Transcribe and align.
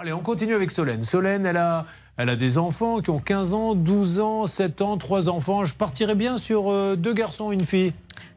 Allez, 0.00 0.12
on 0.12 0.20
continue 0.20 0.54
avec 0.54 0.72
Solène. 0.72 1.02
Solène, 1.02 1.46
elle 1.46 1.56
a, 1.56 1.86
elle 2.16 2.28
a 2.28 2.34
des 2.34 2.58
enfants 2.58 3.00
qui 3.00 3.10
ont 3.10 3.20
15 3.20 3.54
ans, 3.54 3.74
12 3.76 4.18
ans, 4.18 4.46
7 4.46 4.82
ans, 4.82 4.96
3 4.96 5.28
enfants. 5.28 5.64
Je 5.64 5.76
partirais 5.76 6.16
bien 6.16 6.36
sur 6.36 6.68
euh, 6.68 6.96
deux 6.96 7.12
garçons, 7.12 7.52
une 7.52 7.64
fille. 7.64 7.92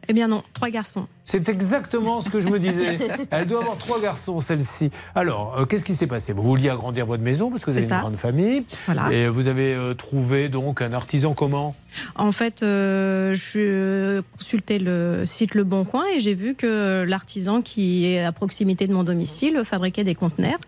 Eh 0.10 0.14
bien 0.14 0.28
non, 0.28 0.44
trois 0.54 0.70
garçons. 0.70 1.08
C'est 1.26 1.50
exactement 1.50 2.22
ce 2.22 2.30
que 2.30 2.40
je 2.40 2.48
me 2.48 2.60
disais. 2.60 2.98
Elle 3.32 3.48
doit 3.48 3.60
avoir 3.60 3.78
trois 3.78 4.00
garçons, 4.00 4.40
celle-ci. 4.40 4.90
Alors, 5.14 5.58
euh, 5.60 5.66
qu'est-ce 5.66 5.84
qui 5.84 5.96
s'est 5.96 6.08
passé? 6.08 6.32
Vous 6.32 6.44
vouliez 6.44 6.70
agrandir 6.70 7.06
votre 7.06 7.24
maison 7.24 7.50
parce 7.50 7.66
que 7.66 7.72
vous 7.72 7.78
avez 7.78 7.86
une 7.86 8.00
grande 8.00 8.16
famille. 8.16 8.64
Voilà. 8.86 9.12
Et 9.12 9.28
vous 9.28 9.50
avez 9.50 9.74
euh, 9.74 9.94
trouvé 9.94 10.48
donc 10.48 10.82
un 10.82 10.94
artisan 10.94 11.34
comment? 11.34 11.76
En 12.16 12.32
fait, 12.32 12.64
euh, 12.64 13.34
je 13.34 14.22
consultais 14.38 14.80
le 14.80 15.26
site 15.26 15.54
Le 15.56 15.66
Bon 15.66 15.84
Coin 15.84 16.06
et 16.16 16.22
j'ai 16.22 16.34
vu 16.34 16.56
que 16.56 17.04
l'artisan 17.04 17.62
qui 17.62 18.06
est 18.06 18.24
à 18.24 18.32
proximité 18.32 18.88
de 18.88 18.94
mon 18.94 19.04
domicile 19.04 19.62
fabriquait 19.66 20.06
des 20.06 20.16
conteneurs. 20.16 20.60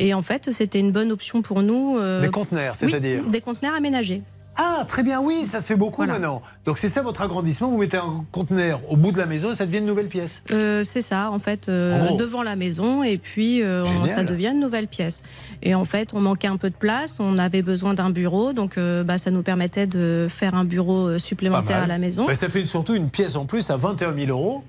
Et 0.00 0.12
en 0.14 0.22
fait, 0.22 0.50
c'était 0.50 0.80
une 0.80 0.90
bonne 0.90 1.12
option 1.12 1.42
pour 1.42 1.62
nous. 1.62 1.98
des 2.20 2.28
conteneurs, 2.28 2.74
c'est-à-dire? 2.74 3.22
Des 3.24 3.40
conteneurs 3.40 3.74
aménagés. 3.74 4.22
Ah, 4.62 4.84
très 4.86 5.02
bien, 5.02 5.22
oui, 5.22 5.46
ça 5.46 5.62
se 5.62 5.68
fait 5.68 5.74
beaucoup 5.74 6.04
maintenant. 6.04 6.42
Donc 6.66 6.76
c'est 6.76 6.88
ça 6.88 7.00
votre 7.00 7.22
agrandissement, 7.22 7.70
vous 7.70 7.78
mettez 7.78 7.96
un 7.96 8.26
conteneur 8.30 8.82
au 8.90 8.96
bout 8.96 9.10
de 9.10 9.16
la 9.16 9.24
maison, 9.24 9.54
ça 9.54 9.64
devient 9.64 9.78
une 9.78 9.86
nouvelle 9.86 10.08
pièce 10.08 10.42
euh, 10.50 10.82
C'est 10.84 11.00
ça, 11.00 11.30
en 11.30 11.38
fait, 11.38 11.70
euh, 11.70 12.14
devant 12.18 12.42
la 12.42 12.56
maison, 12.56 13.02
et 13.02 13.16
puis 13.16 13.62
euh, 13.62 13.86
ça 14.06 14.22
devient 14.22 14.48
une 14.48 14.60
nouvelle 14.60 14.86
pièce. 14.86 15.22
Et 15.62 15.74
en 15.74 15.86
fait, 15.86 16.10
on 16.12 16.20
manquait 16.20 16.48
un 16.48 16.58
peu 16.58 16.68
de 16.68 16.74
place, 16.74 17.20
on 17.20 17.38
avait 17.38 17.62
besoin 17.62 17.94
d'un 17.94 18.10
bureau, 18.10 18.52
donc 18.52 18.78
bah, 18.78 19.16
ça 19.16 19.30
nous 19.30 19.42
permettait 19.42 19.86
de 19.86 20.28
faire 20.28 20.54
un 20.54 20.66
bureau 20.66 21.18
supplémentaire 21.18 21.82
à 21.82 21.86
la 21.86 21.96
maison. 21.96 22.26
ça 22.34 22.50
fait 22.50 22.66
surtout 22.66 22.94
une 22.94 23.08
pièce 23.08 23.36
en 23.36 23.46
plus 23.46 23.70
à 23.70 23.78
21 23.78 24.14
000 24.14 24.28
euros. 24.28 24.62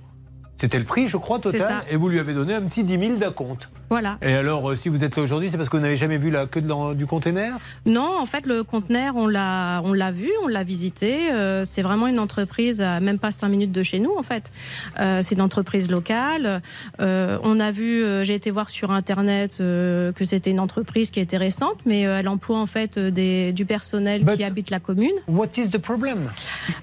C'était 0.62 0.78
le 0.78 0.86
prix, 0.86 1.08
je 1.08 1.18
crois, 1.18 1.40
total. 1.40 1.82
Et 1.90 1.96
vous 1.96 2.08
lui 2.08 2.20
avez 2.20 2.36
donné 2.36 2.54
un 2.54 2.62
petit 2.62 2.84
10 2.84 3.00
000 3.00 3.16
d'acompte. 3.16 3.68
Voilà. 3.90 4.20
Et 4.22 4.34
alors, 4.34 4.70
euh, 4.70 4.76
si 4.76 4.90
vous 4.90 5.04
êtes 5.04 5.18
là 5.18 5.24
aujourd'hui, 5.24 5.50
c'est 5.50 5.58
parce 5.58 5.70
que 5.70 5.76
vous 5.76 5.82
n'avez 5.82 5.98
jamais 5.98 6.20
vu 6.20 6.30
la 6.30 6.46
queue 6.46 6.62
de, 6.62 6.94
du 6.94 7.08
conteneur 7.08 7.58
Non, 7.88 8.20
en 8.20 8.28
fait, 8.28 8.46
le 8.46 8.64
conteneur, 8.64 9.16
on 9.18 9.26
l'a, 9.26 9.82
on 9.84 9.92
l'a 9.92 10.12
vu, 10.12 10.30
on 10.44 10.48
l'a 10.48 10.64
visité. 10.64 11.32
Euh, 11.32 11.66
c'est 11.66 11.82
vraiment 11.82 12.06
une 12.06 12.20
entreprise 12.20 12.80
à 12.82 13.00
même 13.00 13.18
pas 13.18 13.32
5 13.32 13.50
minutes 13.50 13.72
de 13.72 13.82
chez 13.82 14.00
nous, 14.00 14.16
en 14.16 14.22
fait. 14.22 14.52
Euh, 15.00 15.22
c'est 15.24 15.34
une 15.34 15.42
entreprise 15.42 15.90
locale. 15.90 16.62
on 17.00 17.60
a 17.60 17.72
vu, 17.72 18.06
j'ai 18.24 18.36
été 18.36 18.52
voir 18.52 18.70
sur 18.70 18.92
Internet 18.92 19.58
que 19.58 20.24
c'était 20.26 20.52
une 20.52 20.60
entreprise 20.60 21.10
qui 21.10 21.20
était 21.20 21.38
récente, 21.38 21.78
mais 21.88 22.02
elle 22.02 22.28
emploie 22.28 22.60
en 22.60 22.68
fait 22.68 23.00
des, 23.00 23.52
du 23.52 23.66
personnel 23.66 24.26
qui 24.26 24.44
habite 24.44 24.70
la 24.70 24.80
commune. 24.80 25.16
What 25.28 25.48
is 25.58 25.72
the 25.72 25.80
problem? 25.80 26.30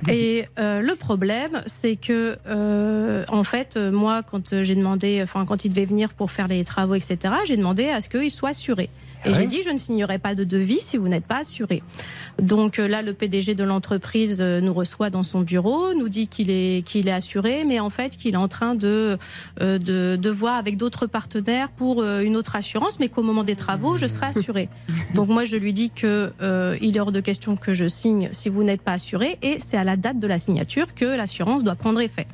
Et 0.09 0.47
le 0.59 0.95
problème, 0.95 1.63
c'est 1.67 1.95
que, 1.97 2.37
en 3.29 3.45
fait, 3.45 3.68
euh, 3.77 3.91
moi, 3.91 4.23
quand 4.23 4.53
euh, 4.53 4.63
j'ai 4.63 4.75
demandé, 4.75 5.21
enfin, 5.23 5.45
quand 5.45 5.65
il 5.65 5.71
devait 5.71 5.85
venir 5.85 6.11
pour 6.15 6.31
faire 6.31 6.49
les 6.49 6.65
travaux, 6.65 6.95
etc., 6.95 7.19
j'ai 7.47 7.57
demandé 7.57 7.89
à 7.89 8.01
ce 8.01 8.09
qu'il 8.09 8.31
soit 8.31 8.51
assuré. 8.51 8.89
Et 9.25 9.35
j'ai 9.35 9.49
dit, 9.49 9.63
je 9.65 9.71
ne 9.71 9.79
signerai 9.79 10.21
pas 10.21 10.37
de 10.37 10.45
devis 10.45 10.79
si 10.79 10.97
vous 10.97 11.09
n'êtes 11.09 11.25
pas 11.25 11.39
assuré. 11.39 11.83
Donc 12.41 12.79
euh, 12.79 12.87
là, 12.87 13.03
le 13.03 13.13
PDG 13.13 13.57
de 13.57 13.65
l'entreprise 13.65 14.41
nous 14.41 14.73
reçoit 14.73 15.11
dans 15.11 15.25
son 15.25 15.41
bureau, 15.41 15.93
nous 15.93 16.09
dit 16.09 16.29
qu'il 16.29 16.51
est, 16.51 16.87
qu'il 16.87 17.09
est 17.09 17.13
assuré, 17.13 17.65
mais 17.65 17.81
en 17.81 17.91
fait 17.91 18.17
qu'il 18.17 18.35
est 18.35 18.39
en 18.39 18.47
train 18.47 18.77
de, 18.77 19.19
de, 19.61 20.15
de 20.15 20.31
voir 20.31 20.55
avec 20.55 20.77
d'autres 20.77 21.09
partenaires 21.09 21.69
pour 21.71 22.05
une 22.05 22.37
autre 22.37 22.55
assurance, 22.55 23.01
mais 23.01 23.09
qu'au 23.09 23.25
moment 23.25 23.43
des 23.43 23.57
travaux, 23.57 23.97
je 23.97 24.07
serai 24.07 24.27
assuré. 24.27 24.69
Donc 25.17 25.29
moi, 25.29 25.45
je 25.45 25.57
lui 25.57 25.73
dis 25.73 25.91
que 25.91 26.33
il 26.81 26.97
est 26.97 27.01
hors 27.01 27.13
de 27.13 27.21
question 27.21 27.57
que 27.57 27.75
je 27.75 27.89
signe 27.89 28.29
si 28.31 28.49
vous 28.49 28.63
n'êtes 28.63 28.83
pas 28.83 28.93
assuré, 28.93 29.37
et 29.43 29.59
c'est 29.59 29.77
à 29.77 29.85
la 29.85 29.97
date 29.97 30.21
de 30.21 30.29
la 30.29 30.39
signature 30.39 30.95
que 30.95 31.05
l'assurance 31.05 31.65
doit 31.65 31.75
prendre 31.75 32.01
effet. 32.01 32.29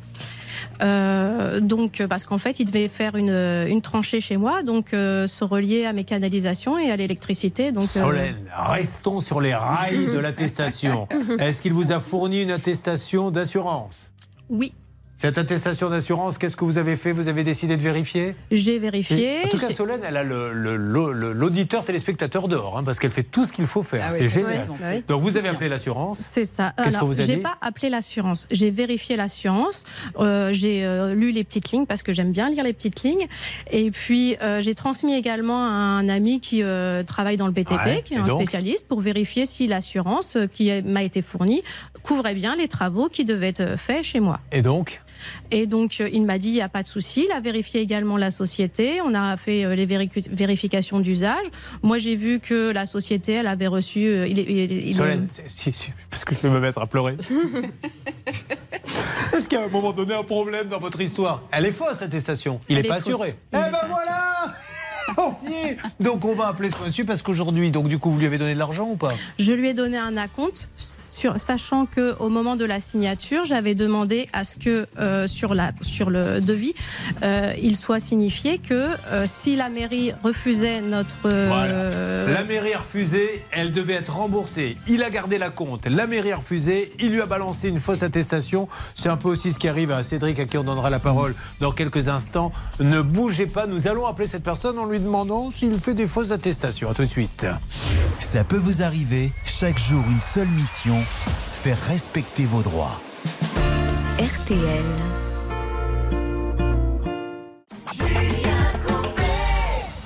Euh, 0.83 1.61
donc, 1.61 2.03
parce 2.09 2.25
qu'en 2.25 2.39
fait, 2.39 2.61
il 2.61 2.67
devait 2.67 2.89
faire 2.89 3.17
une, 3.17 3.31
une 3.31 3.83
tranchée 3.83 4.21
chez 4.21 4.37
moi, 4.37 4.63
donc 4.63 4.93
euh, 4.93 5.27
se 5.27 5.45
relier 5.45 5.85
à 5.85 5.93
mes 5.93 6.05
canalisations 6.05 6.79
et 6.79 6.91
à 6.91 6.97
l'électricité. 6.97 7.73
Donc, 7.73 7.85
euh, 7.85 8.01
Solène, 8.01 8.37
restons 8.55 9.21
sur 9.21 9.41
les 9.41 9.55
rails 9.55 10.07
de 10.07 10.19
l'attestation. 10.19 11.09
Est-ce 11.39 11.63
qu'il 11.63 11.73
vous 11.73 11.93
a 11.93 12.01
fourni 12.01 12.43
une 12.43 12.51
attestation 12.51 13.31
d'assurance? 13.31 14.11
Oui. 14.51 14.75
Cette 15.25 15.39
attestation 15.39 15.89
d'assurance, 15.89 16.37
qu'est-ce 16.37 16.55
que 16.55 16.67
vous 16.67 16.77
avez 16.77 16.97
fait? 16.97 17.11
Vous 17.11 17.29
avez 17.29 17.45
décidé 17.45 17.79
de 17.79 17.83
vérifier? 17.83 18.35
J'ai 18.51 18.79
vérifié. 18.79 19.39
en 19.47 19.49
tout 19.49 19.57
cas, 19.57 19.71
Solène, 19.71 20.03
elle 20.07 20.19
a 20.19 20.23
l'auditeur 20.23 21.83
téléspectateur 21.83 22.47
dehors, 22.47 22.77
hein, 22.77 22.85
parce 22.85 22.99
qu'elle 22.99 23.11
fait 23.11 23.23
tout 23.23 23.47
ce 23.47 23.53
qu'il 23.55 23.67
faut 23.67 23.83
faire. 23.83 24.09
Ah 24.09 24.11
c'est 24.11 24.29
génial. 24.29 24.69
Donc 25.09 25.23
vous 25.23 25.39
avez 25.39 25.49
appelé 25.49 25.71
l'assurance. 25.71 26.19
C'est 26.19 26.45
ça. 26.45 26.75
Qu'est-ce 26.77 26.99
que 26.99 27.05
vous 27.07 27.19
avez 27.19 27.25
J'ai 27.25 27.37
pas 27.39 27.57
appelé 27.63 27.89
l'assurance. 27.89 28.47
J'ai 28.51 28.71
vérifié 28.71 29.17
l'assurance. 29.17 29.85
Euh, 30.19 30.51
j'ai 30.53 30.85
euh, 30.85 31.15
lu 31.15 31.31
les 31.31 31.43
petites 31.43 31.71
lignes 31.71 31.87
parce 31.87 32.03
que 32.03 32.13
j'aime 32.13 32.33
bien 32.33 32.51
lire 32.51 32.63
les 32.63 32.75
petites 32.75 33.03
lignes. 33.03 33.27
Et 33.71 33.91
puis 33.93 34.37
euh, 34.43 34.61
j'ai 34.61 34.75
transmis 34.75 35.15
également 35.15 35.65
à 35.65 35.71
un 35.71 36.09
ami 36.11 36.41
qui 36.41 36.63
travaille 37.07 37.39
dans 37.39 37.47
le 37.47 37.53
BTP, 37.53 38.05
qui 38.05 38.13
est 38.13 38.19
un 38.19 38.29
spécialiste, 38.29 38.87
pour 38.89 39.01
vérifier 39.01 39.47
si 39.47 39.69
l'assurance 39.69 40.37
qui 40.53 40.83
m'a 40.83 41.03
été 41.03 41.23
fournie 41.23 41.63
couvrait 42.03 42.35
bien 42.35 42.57
les 42.57 42.69
travaux 42.69 43.09
qui 43.09 43.25
devaient 43.25 43.49
être 43.49 43.79
faits 43.79 44.05
chez 44.05 44.21
moi. 44.21 44.41
Et 44.53 44.61
donc? 44.61 45.01
Et 45.51 45.67
donc, 45.67 45.97
euh, 46.01 46.09
il 46.13 46.25
m'a 46.25 46.39
dit, 46.39 46.49
il 46.49 46.55
n'y 46.55 46.63
a 46.63 46.69
pas 46.69 46.83
de 46.83 46.89
souci. 46.89 47.27
Il 47.29 47.33
a 47.33 47.41
vérifié 47.41 47.81
également 47.81 48.17
la 48.17 48.31
société. 48.31 49.01
On 49.05 49.15
a 49.15 49.37
fait 49.37 49.65
euh, 49.65 49.75
les 49.75 49.87
vérifications 49.87 51.01
d'usage. 51.01 51.47
Moi, 51.83 51.99
j'ai 51.99 52.17
vu 52.17 52.41
que 52.41 52.71
la 52.71 52.87
société, 52.87 53.33
elle 53.33 53.47
avait 53.47 53.67
reçu... 53.67 54.07
Euh, 54.07 54.27
il, 54.27 54.95
Solène, 54.95 55.29
parce 56.11 56.25
que 56.25 56.35
je 56.35 56.41
vais 56.41 56.51
me 56.51 56.61
mettre 56.61 56.79
à 56.79 56.87
pleurer. 56.87 57.17
Est-ce 59.33 59.49
qu'à 59.49 59.65
un 59.65 59.69
moment 59.69 59.93
donné, 59.93 60.15
un 60.15 60.23
problème 60.23 60.69
dans 60.69 60.79
votre 60.79 61.01
histoire? 61.01 61.43
Elle 61.51 61.67
est 61.67 61.73
fausse, 61.73 61.95
cette 61.95 62.09
attestation. 62.09 62.61
Il 62.69 62.77
n'est 62.77 62.83
pas 62.83 62.97
assuré. 62.97 63.35
Eh 63.53 63.57
ben 63.57 63.71
voilà 63.89 64.55
donc 66.01 66.25
on 66.25 66.35
va 66.35 66.49
appeler 66.49 66.71
ce 66.71 66.83
monsieur 66.83 67.05
parce 67.05 67.23
qu'aujourd'hui, 67.23 67.71
donc 67.71 67.89
du 67.89 67.99
coup, 67.99 68.11
vous 68.11 68.19
lui 68.19 68.27
avez 68.27 68.39
donné 68.39 68.55
de 68.55 68.59
l'argent 68.59 68.89
ou 68.89 68.97
pas? 68.97 69.13
Je 69.39 69.53
lui 69.53 69.69
ai 69.69 69.75
donné 69.75 69.99
un 69.99 70.17
acompte 70.17 70.69
sachant 71.37 71.87
que 71.87 72.17
au 72.19 72.29
moment 72.29 72.57
de 72.57 72.65
la 72.65 72.81
signature, 72.81 73.45
j'avais 73.45 73.75
demandé 73.75 74.29
à 74.33 74.45
ce 74.45 74.57
que 74.57 74.87
euh, 74.99 75.27
sur, 75.27 75.55
la, 75.55 75.73
sur 75.81 76.11
le 76.11 76.41
devis, 76.41 76.75
euh, 77.23 77.53
il 77.61 77.77
soit 77.77 78.01
signifié 78.01 78.59
que 78.59 78.89
euh, 79.11 79.25
si 79.27 79.57
la 79.57 79.69
mairie 79.69 80.13
refusait 80.23 80.81
notre... 80.81 81.29
La 81.29 82.45
mairie 82.45 82.75
a 82.75 82.79
refusé, 82.79 83.45
elle 83.53 83.73
devait 83.73 83.95
être 83.95 84.17
remboursée. 84.17 84.77
Il 84.89 85.03
a 85.03 85.11
gardé 85.11 85.39
la 85.39 85.51
compte, 85.51 85.87
la 85.87 86.07
mairie 86.07 86.33
a 86.33 86.37
refusé, 86.37 86.93
il 87.01 87.11
lui 87.11 87.21
a 87.21 87.27
balancé 87.27 87.69
une 87.69 87.81
fausse 87.81 88.03
attestation. 88.03 88.69
C'est 88.95 89.09
un 89.09 89.17
peu 89.17 89.29
aussi 89.29 89.53
ce 89.53 89.59
qui 89.59 89.69
arrive 89.69 89.91
à 89.91 90.03
Cédric, 90.03 90.39
à 90.39 90.47
qui 90.47 90.59
on 90.59 90.65
donnera 90.65 90.91
la 90.91 90.99
parole 90.99 91.35
dans 91.61 91.73
quelques 91.73 92.09
instants. 92.09 92.53
Ne 92.81 93.03
bougez 93.03 93.47
pas, 93.47 93.67
nous 93.67 93.87
allons 93.87 94.07
appeler 94.07 94.27
cette 94.27 94.43
personne 94.43 94.79
en 94.79 94.87
lui 94.87 95.01
demandant 95.01 95.51
s'il 95.51 95.79
fait 95.79 95.95
des 95.95 96.07
fausses 96.07 96.31
attestations. 96.31 96.91
A 96.91 96.95
tout 96.95 97.03
de 97.03 97.09
suite. 97.09 97.47
Ça 98.21 98.45
peut 98.45 98.57
vous 98.57 98.83
arriver, 98.83 99.33
chaque 99.45 99.79
jour 99.79 100.03
une 100.11 100.21
seule 100.21 100.49
mission 100.49 100.97
faire 101.53 101.79
respecter 101.89 102.45
vos 102.45 102.63
droits. 102.63 103.01
RTL. 104.19 104.85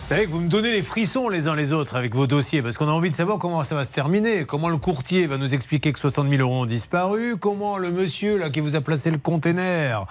Vous 0.08 0.14
savez 0.14 0.24
que 0.24 0.30
vous 0.30 0.40
me 0.40 0.48
donnez 0.48 0.72
les 0.72 0.80
frissons 0.80 1.28
les 1.28 1.48
uns 1.48 1.54
les 1.54 1.74
autres 1.74 1.94
avec 1.94 2.14
vos 2.14 2.26
dossiers, 2.26 2.62
parce 2.62 2.78
qu'on 2.78 2.88
a 2.88 2.92
envie 2.92 3.10
de 3.10 3.14
savoir 3.14 3.38
comment 3.38 3.62
ça 3.62 3.74
va 3.74 3.84
se 3.84 3.92
terminer, 3.92 4.46
comment 4.46 4.70
le 4.70 4.78
courtier 4.78 5.26
va 5.26 5.36
nous 5.36 5.54
expliquer 5.54 5.92
que 5.92 5.98
60 5.98 6.30
000 6.30 6.40
euros 6.40 6.62
ont 6.62 6.64
disparu, 6.64 7.36
comment 7.36 7.76
le 7.76 7.90
monsieur 7.90 8.38
là 8.38 8.48
qui 8.48 8.60
vous 8.60 8.74
a 8.74 8.80
placé 8.80 9.10
le 9.10 9.18
container 9.18 10.06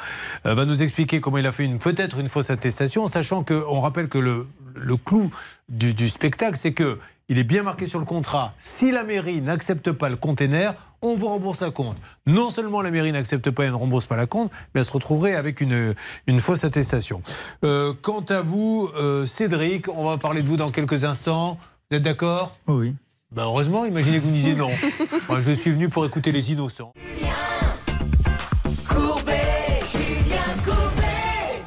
euh, 0.45 0.53
va 0.53 0.65
nous 0.65 0.83
expliquer 0.83 1.19
comment 1.19 1.39
il 1.39 1.47
a 1.47 1.51
fait 1.51 1.65
une 1.65 1.79
peut-être 1.79 2.19
une 2.19 2.27
fausse 2.27 2.51
attestation, 2.51 3.07
sachant 3.07 3.43
qu'on 3.43 3.79
rappelle 3.81 4.07
que 4.07 4.19
le, 4.19 4.45
le 4.75 4.97
clou 4.97 5.31
du, 5.67 5.95
du 5.95 6.09
spectacle, 6.09 6.57
c'est 6.57 6.73
que 6.73 6.99
il 7.29 7.37
est 7.39 7.43
bien 7.43 7.63
marqué 7.63 7.85
sur 7.85 7.99
le 7.99 8.05
contrat, 8.05 8.53
si 8.57 8.91
la 8.91 9.03
mairie 9.03 9.41
n'accepte 9.41 9.91
pas 9.91 10.09
le 10.09 10.15
container, 10.15 10.75
on 11.01 11.15
vous 11.15 11.27
rembourse 11.27 11.61
la 11.61 11.71
compte. 11.71 11.97
Non 12.25 12.49
seulement 12.49 12.81
la 12.81 12.89
mairie 12.89 13.11
n'accepte 13.11 13.51
pas 13.51 13.65
et 13.65 13.69
ne 13.69 13.75
rembourse 13.75 14.05
pas 14.05 14.15
la 14.15 14.25
compte, 14.25 14.51
mais 14.73 14.81
elle 14.81 14.85
se 14.85 14.93
retrouverait 14.93 15.35
avec 15.35 15.61
une, 15.61 15.93
une 16.25 16.39
fausse 16.39 16.63
attestation. 16.63 17.21
Euh, 17.63 17.93
quant 18.01 18.23
à 18.29 18.41
vous, 18.41 18.89
euh, 18.97 19.25
Cédric, 19.25 19.87
on 19.89 20.09
va 20.09 20.17
parler 20.17 20.41
de 20.41 20.47
vous 20.47 20.57
dans 20.57 20.69
quelques 20.69 21.03
instants. 21.03 21.57
Vous 21.91 21.97
êtes 21.97 22.03
d'accord? 22.03 22.57
Oui. 22.67 22.95
Ben 23.31 23.43
heureusement, 23.43 23.85
imaginez 23.85 24.19
que 24.19 24.23
vous 24.23 24.31
disiez 24.31 24.55
non. 24.55 24.69
Moi, 25.29 25.39
je 25.39 25.51
suis 25.51 25.71
venu 25.71 25.89
pour 25.89 26.05
écouter 26.05 26.31
les 26.31 26.51
innocents. 26.51 26.93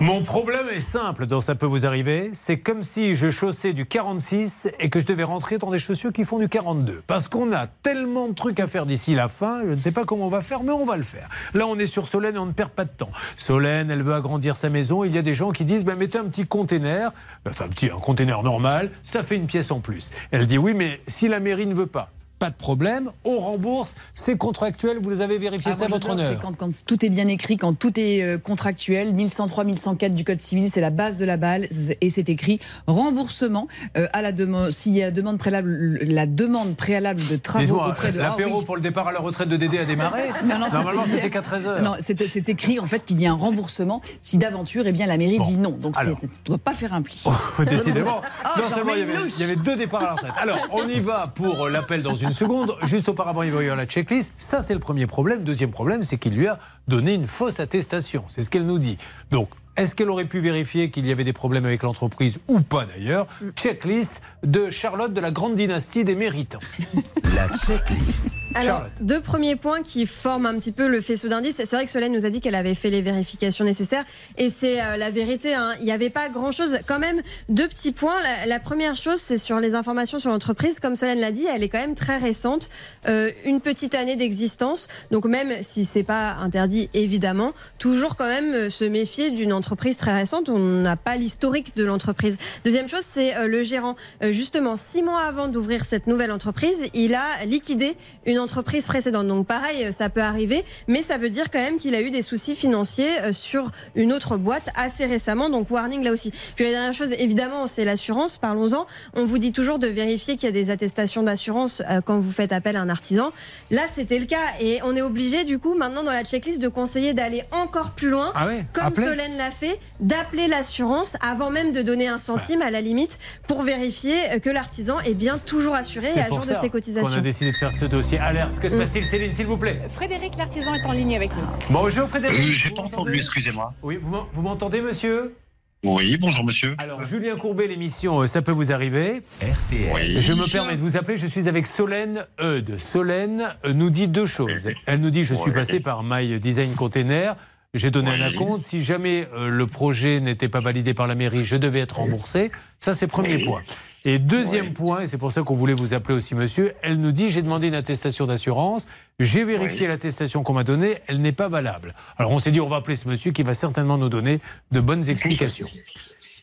Mon 0.03 0.23
problème 0.23 0.67
est 0.75 0.81
simple 0.81 1.27
dans 1.27 1.43
Ça 1.43 1.55
peut 1.55 1.67
vous 1.67 1.85
arriver. 1.85 2.31
C'est 2.33 2.59
comme 2.59 2.83
si 2.83 3.17
je 3.17 3.31
chaussais 3.31 3.75
du 3.75 3.85
46 3.85 4.71
et 4.81 4.89
que 4.89 4.99
je 4.99 5.05
devais 5.05 5.25
rentrer 5.25 5.59
dans 5.59 5.71
des 5.71 5.79
chaussures 5.79 6.11
qui 6.11 6.25
font 6.25 6.39
du 6.39 6.49
42. 6.49 7.03
Parce 7.07 7.29
qu'on 7.29 7.53
a 7.53 7.67
tellement 7.67 8.27
de 8.29 8.33
trucs 8.33 8.61
à 8.61 8.67
faire 8.67 8.87
d'ici 8.87 9.15
la 9.15 9.29
fin, 9.29 9.61
je 9.63 9.73
ne 9.73 9.77
sais 9.77 9.93
pas 9.93 10.07
comment 10.07 10.25
on 10.25 10.31
va 10.31 10.41
faire, 10.41 10.63
mais 10.63 10.73
on 10.73 10.87
va 10.87 10.97
le 10.97 11.03
faire. 11.03 11.29
Là, 11.53 11.67
on 11.67 11.79
est 11.79 11.85
sur 11.85 12.09
Solène 12.09 12.37
et 12.37 12.39
on 12.39 12.47
ne 12.47 12.53
perd 12.53 12.71
pas 12.71 12.87
de 12.87 12.91
temps. 12.91 13.11
Solène, 13.37 13.91
elle 13.91 14.03
veut 14.03 14.15
agrandir 14.15 14.57
sa 14.57 14.71
maison. 14.71 15.05
Il 15.05 15.15
y 15.15 15.19
a 15.19 15.23
des 15.23 15.35
gens 15.35 15.51
qui 15.51 15.67
disent 15.67 15.85
ben, 15.85 15.97
mettez 15.97 16.17
un 16.17 16.25
petit 16.25 16.47
container, 16.47 17.13
enfin 17.47 17.67
un 17.67 17.69
petit 17.69 17.91
un 17.91 18.01
container 18.01 18.43
normal, 18.43 18.91
ça 19.03 19.23
fait 19.23 19.37
une 19.37 19.47
pièce 19.47 19.71
en 19.71 19.81
plus. 19.81 20.09
Elle 20.31 20.47
dit 20.47 20.57
oui, 20.57 20.73
mais 20.73 20.99
si 21.07 21.29
la 21.29 21.41
mairie 21.41 21.67
ne 21.67 21.75
veut 21.75 21.85
pas, 21.85 22.11
pas 22.41 22.49
de 22.51 22.55
problème, 22.57 23.13
on 23.25 23.39
rembourse, 23.39 23.95
c'est 24.15 24.37
contractuel, 24.37 24.99
vous 25.01 25.11
les 25.11 25.21
avez 25.21 25.37
vérifiés, 25.37 25.73
Ah, 25.73 25.77
ça 25.77 25.85
à 25.85 25.89
moi, 25.89 25.99
votre 25.99 26.11
honneur. 26.11 26.33
c'est 26.33 26.41
Quand, 26.41 26.57
quand 26.57 26.71
tout 26.87 27.05
est 27.05 27.11
bien 27.11 27.29
écrit, 27.29 27.59
quand 27.59 27.75
tout 27.79 27.93
est 28.01 28.23
euh, 28.23 28.39
contractuel, 28.39 29.13
1103, 29.13 29.65
1104 29.65 30.15
du 30.15 30.25
Code 30.25 30.41
civil, 30.41 30.71
c'est 30.71 30.81
la 30.81 30.89
base 30.91 31.19
de 31.19 31.27
la 31.27 31.37
balle, 31.37 31.69
et 32.01 32.09
c'est 32.11 32.29
écrit 32.31 32.59
remboursement 32.87 33.69
euh, 33.97 34.09
à 34.15 34.23
la 34.23 34.33
demande. 34.33 34.71
S'il 34.71 34.93
y 34.97 35.03
a 35.03 35.07
la 35.07 35.11
demande 35.11 35.39
préalable, 35.39 35.99
la 36.03 36.27
demande 36.27 36.77
préalable 36.77 37.21
de 37.31 37.37
travaux 37.37 37.65
Dites-moi, 37.67 37.89
auprès 37.91 38.11
de. 38.13 38.21
Ah, 38.21 38.31
l'apéro 38.31 38.59
oui. 38.61 38.65
pour 38.65 38.75
le 38.77 38.83
départ 38.83 39.07
à 39.09 39.13
la 39.13 39.21
retraite 39.21 39.49
de 39.51 39.57
Dédé 39.57 39.79
a 39.79 39.85
démarré 39.85 40.23
Non, 40.45 40.59
non, 40.59 40.67
Normalement, 40.73 41.05
c'était- 41.07 41.29
qu'à 41.31 41.43
13h. 41.43 41.83
Non, 41.83 41.95
c'est 42.01 42.21
c'est 42.27 42.49
écrit 42.49 42.81
en 42.81 42.87
fait 42.87 43.05
qu'il 43.05 43.21
y 43.21 43.27
a 43.27 43.31
un 43.33 43.35
remboursement 43.37 44.01
si 44.23 44.39
d'aventure, 44.39 44.85
eh 44.87 44.93
bien 44.93 45.07
la 45.07 45.19
mairie 45.19 45.39
Bon, 45.39 45.45
dit 45.45 45.57
non. 45.59 45.71
Donc 45.73 45.97
alors. 45.99 46.17
c'est- 46.21 46.27
tu 46.27 46.41
ne 46.43 46.47
dois 46.47 46.59
pas 46.59 46.73
faire 46.73 46.95
un 46.95 47.03
pli. 47.03 47.23
Décidément. 47.69 48.23
Oh, 48.45 48.61
non 48.61 48.69
seulement 48.75 48.95
il 48.95 49.01
y, 49.01 49.03
avait, 49.03 49.29
il 49.29 49.41
y 49.41 49.45
avait 49.45 49.57
deux 49.57 49.77
départs 49.77 50.03
à 50.03 50.07
la 50.07 50.13
retraite. 50.15 50.33
Alors, 50.41 50.59
on 50.73 50.89
y 50.89 51.01
va 51.01 51.31
pour 51.35 51.69
l'appel 51.69 52.03
dans 52.03 52.15
une 52.15 52.30
seconde. 52.33 52.77
Juste 52.83 53.09
auparavant, 53.09 53.43
il 53.43 53.53
va 53.53 53.61
y 53.61 53.65
avoir 53.65 53.77
la 53.77 53.87
checklist. 53.87 54.33
Ça, 54.37 54.63
c'est 54.63 54.75
le 54.75 54.81
premier 54.81 55.07
problème. 55.07 55.45
Deuxième 55.45 55.71
problème, 55.71 56.03
c'est 56.03 56.19
qu'il 56.19 56.35
lui 56.35 56.47
a 56.47 56.59
donné 56.89 57.15
une 57.15 57.27
fausse 57.27 57.61
attestation. 57.61 58.25
C'est 58.29 58.43
ce 58.43 58.51
qu'elle 58.51 58.67
nous 58.67 58.79
dit. 58.79 58.99
Donc, 59.31 59.51
est-ce 59.77 59.95
qu'elle 59.95 60.11
aurait 60.11 60.25
pu 60.27 60.41
vérifier 60.41 60.91
qu'il 60.91 61.07
y 61.07 61.13
avait 61.13 61.25
des 61.25 61.33
problèmes 61.33 61.65
avec 61.65 61.83
l'entreprise 61.83 62.39
ou 62.49 62.61
pas 62.61 62.85
d'ailleurs 62.85 63.27
Checklist 63.57 64.21
de 64.43 64.69
Charlotte 64.71 65.13
de 65.13 65.21
la 65.21 65.31
grande 65.31 65.55
dynastie 65.55 66.05
des 66.05 66.15
méritants. 66.17 66.59
La 67.35 67.49
checklist. 67.49 68.27
Alors, 68.55 68.65
Charlotte. 68.79 68.93
deux 69.01 69.21
premiers 69.21 69.55
points 69.55 69.83
qui 69.83 70.07
forment 70.07 70.47
un 70.47 70.59
petit 70.59 70.73
peu 70.73 70.89
le 70.89 71.01
faisceau 71.01 71.29
d'indices. 71.29 71.57
C'est 71.57 71.71
vrai 71.71 71.85
que 71.85 71.91
Solène 71.91 72.13
nous 72.13 72.27
a 72.27 72.31
dit 72.31 72.41
qu'elle 72.41 72.57
avait 72.57 72.75
fait 72.75 72.91
les 72.91 73.01
vérifications 73.01 73.65
nécessaires 73.65 74.05
et 74.37 74.51
c'est 74.51 74.83
euh, 74.83 74.97
la 74.97 75.11
vérité. 75.11 75.55
hein. 75.55 75.75
Il 75.79 75.85
n'y 75.85 75.93
avait 75.93 76.11
pas 76.11 76.29
grand-chose. 76.31 76.79
Quand 76.87 76.99
même, 76.99 77.23
deux 77.49 77.69
petits 77.69 77.93
points. 77.93 78.21
La, 78.23 78.47
la 78.47 78.59
première 78.59 78.97
chose, 78.97 79.21
c'est 79.21 79.39
sur 79.39 79.61
les 79.61 79.75
informations 79.75 80.19
sur 80.19 80.31
l'entreprise. 80.31 80.81
Comme 80.81 80.97
Solène 80.97 81.21
l'a 81.21 81.31
dit, 81.31 81.47
elle 81.47 81.63
est 81.63 81.69
quand 81.69 81.79
même 81.79 81.95
très 81.95 82.17
récente. 82.17 82.71
Euh, 83.09 83.31
une 83.45 83.61
petite 83.61 83.95
année 83.95 84.17
d'existence. 84.17 84.89
Donc 85.13 85.27
même 85.27 85.63
si 85.63 85.85
c'est 85.85 86.03
pas 86.03 86.33
interdit, 86.35 86.91
évidemment, 86.93 87.53
toujours 87.79 88.17
quand 88.17 88.27
même 88.29 88.53
euh, 88.53 88.69
se 88.71 88.85
méfier 88.85 89.31
d'une 89.31 89.53
entreprise 89.53 89.60
très 89.61 90.15
récente. 90.15 90.49
On 90.49 90.59
n'a 90.59 90.97
pas 90.97 91.17
l'historique 91.17 91.77
de 91.77 91.85
l'entreprise. 91.85 92.37
Deuxième 92.65 92.89
chose, 92.89 93.05
c'est 93.05 93.37
euh, 93.37 93.47
le 93.47 93.63
gérant. 93.63 93.97
Euh, 94.23 94.33
justement, 94.33 94.77
six 94.77 95.03
mois 95.03 95.23
avant 95.23 95.49
d'ouvrir 95.49 95.85
cette 95.85 96.07
nouvelle 96.07 96.33
entreprise, 96.33 96.83
il 96.95 97.15
a 97.15 97.45
liquidé 97.45 97.97
une 98.27 98.39
entreprise 98.39 98.87
précédente. 98.87 99.27
Donc 99.29 99.47
pareil, 99.47 99.85
euh, 99.85 99.93
ça 99.93 100.09
peut 100.09 100.23
arriver, 100.23 100.65
mais 100.89 101.03
ça 101.03 101.19
veut 101.19 101.31
dire 101.31 101.51
quand 101.51 101.59
même 101.59 101.79
qu'il 101.79 101.95
a 101.95 102.01
eu 102.01 102.11
des 102.11 102.23
soucis 102.23 102.55
financiers 102.55 103.33
sur 103.33 103.71
une 103.95 104.13
autre 104.13 104.37
boîte 104.37 104.71
assez 104.75 105.07
récemment. 105.07 105.51
Donc 105.51 105.71
warning 105.71 106.03
là 106.03 106.13
aussi. 106.13 106.33
Puis 106.57 106.65
la 106.65 106.73
dernière 106.73 106.93
chose, 106.93 107.13
évidemment, 107.13 107.67
c'est 107.67 107.85
l'assurance. 107.85 108.39
Parlons-en. 108.39 108.87
On 109.15 109.25
vous 109.25 109.39
dit 109.39 109.53
toujours 109.53 109.79
de 109.79 109.87
vérifier 109.87 110.37
qu'il 110.37 110.47
y 110.47 110.49
a 110.49 110.53
des 110.53 110.71
attestations 110.71 111.23
d'assurance 111.23 111.83
quand 112.05 112.19
vous 112.19 112.31
faites 112.31 112.53
appel 112.53 112.77
à 112.77 112.81
un 112.81 112.89
artisan. 112.89 113.33
Là, 113.71 113.83
c'était 113.93 114.19
le 114.19 114.27
cas 114.27 114.39
et 114.61 114.81
on 114.85 114.97
est 114.97 115.03
obligé 115.03 115.45
du 115.45 115.59
coup 115.59 115.75
maintenant 115.75 116.03
dans 116.03 116.13
la 116.13 116.25
checklist 116.25 116.61
de 116.61 116.69
conseiller 116.69 117.15
d'aller 117.15 117.45
encore 117.53 117.91
plus 117.93 118.11
loin 118.11 118.33
Ah 118.35 118.47
ouais 118.47 118.65
comme 118.73 118.95
Solène 118.95 119.37
l'a 119.37 119.50
fait, 119.51 119.79
d'appeler 120.01 120.49
l'assurance 120.49 121.17
avant 121.21 121.51
même 121.51 121.73
de 121.73 121.83
donner 121.83 122.09
un 122.09 122.19
centime 122.19 122.63
à 122.63 122.71
la 122.71 122.81
limite 122.81 123.19
pour 123.47 123.63
vérifier 123.63 124.15
que 124.43 124.51
l'artisan 124.51 124.99
est 125.01 125.15
bien 125.15 125.37
toujours 125.39 125.75
assuré 125.75 126.09
et 126.17 126.21
à 126.21 126.29
jour 126.29 126.39
de 126.41 126.45
ses 126.45 126.55
qu'on 126.55 126.67
a 126.67 126.69
cotisations. 126.69 127.21
décidé 127.21 127.53
de 127.53 127.57
faire 127.57 127.73
ce 127.73 127.85
dossier. 127.85 128.19
Alerte. 128.19 128.59
Que 128.61 128.69
se 128.69 128.75
Mm. 128.75 128.79
passe-t-il, 128.79 129.05
Céline, 129.05 129.33
s'il 129.33 129.47
vous 129.47 129.57
plaît? 129.59 129.81
Frédéric 129.95 130.37
l'artisan 130.37 130.75
est 130.75 130.85
en 130.87 130.93
ligne 130.93 131.17
avec 131.17 131.31
nous. 131.37 131.43
Bonjour, 131.71 132.09
Frédéric. 132.09 132.39
Euh, 132.41 132.53
J'ai 132.53 132.71
pas 132.71 132.83
entendu, 132.83 133.15
excusez-moi. 133.15 133.73
Oui, 133.83 133.99
vous 134.01 134.11
m'en- 134.11 134.27
vous 134.33 134.43
m'entendez, 134.43 134.81
monsieur? 134.81 135.35
Oui, 135.83 136.19
bonjour 136.21 136.45
monsieur. 136.45 136.75
Alors, 136.77 137.05
Julien 137.05 137.37
Courbet, 137.37 137.67
l'émission 137.67 138.21
euh, 138.21 138.27
Ça 138.27 138.43
peut 138.43 138.53
vous 138.53 138.71
arriver. 138.71 139.23
RTL. 139.41 139.93
Oui. 139.95 140.21
Je 140.21 140.35
me 140.35 140.47
permets 140.51 140.77
de 140.77 140.81
vous 140.81 140.99
appeler, 140.99 141.17
je 141.17 141.25
suis 141.27 141.49
avec 141.49 141.67
Solène 141.67 142.27
Eudes. 142.39 142.79
Solène 142.79 143.55
euh, 143.65 143.73
nous 143.73 143.89
dit 143.89 144.07
deux 144.07 144.27
choses. 144.27 144.69
Elle 144.87 145.01
nous 145.01 145.09
dit 145.09 145.25
Je 145.25 145.33
suis 145.33 145.47
Oui. 145.51 145.55
passé 145.57 145.81
par 145.81 146.03
My 146.05 146.39
Design 146.39 146.75
Container. 146.75 147.35
J'ai 147.73 147.91
donné 147.93 148.11
un 148.11 148.21
acompte. 148.21 148.63
Si 148.63 148.83
jamais 148.83 149.29
euh, 149.33 149.49
le 149.49 149.67
projet 149.67 150.19
n'était 150.21 150.49
pas 150.49 150.59
validé 150.61 150.93
par 150.93 151.07
la 151.07 151.15
mairie, 151.15 151.45
je 151.45 151.55
devais 151.55 151.79
être 151.81 151.99
remboursé. 151.99 152.51
Ça, 152.81 152.95
c'est 152.95 153.07
premier 153.07 153.37
Oui. 153.37 153.45
point. 153.45 153.63
Et 154.05 154.19
deuxième 154.19 154.69
Oui. 154.69 154.73
point, 154.73 155.01
et 155.03 155.07
c'est 155.07 155.19
pour 155.19 155.31
ça 155.31 155.43
qu'on 155.43 155.55
voulait 155.55 155.75
vous 155.75 155.95
appeler 155.95 156.15
aussi, 156.17 156.35
monsieur, 156.35 156.73
elle 156.83 156.97
nous 157.01 157.13
dit 157.13 157.29
J'ai 157.29 157.43
demandé 157.43 157.69
une 157.69 157.75
attestation 157.75 158.27
d'assurance. 158.27 158.89
J'ai 159.21 159.45
vérifié 159.45 159.87
l'attestation 159.87 160.43
qu'on 160.43 160.55
m'a 160.55 160.65
donnée. 160.65 160.97
Elle 161.07 161.21
n'est 161.21 161.31
pas 161.33 161.49
valable. 161.49 161.95
Alors, 162.17 162.33
on 162.33 162.39
s'est 162.41 162.51
dit 162.51 162.61
On 162.61 162.69
va 162.69 162.77
appeler 162.77 162.97
ce 162.97 163.07
monsieur 163.09 163.31
qui 163.31 163.45
va 163.45 163.55
certainement 163.55 163.99
nous 163.99 164.09
donner 164.09 164.41
de 164.73 164.81
bonnes 164.81 165.09
explications. 165.09 165.69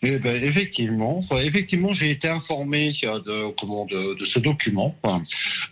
Eh 0.04 0.20
ben, 0.20 0.44
effectivement, 0.44 1.24
effectivement, 1.44 1.94
j'ai 1.94 2.12
été 2.12 2.28
informé 2.28 2.92
de, 2.92 3.52
comment, 3.60 3.86
de, 3.86 4.16
de 4.20 4.26
ce 4.26 4.40
document 4.40 4.96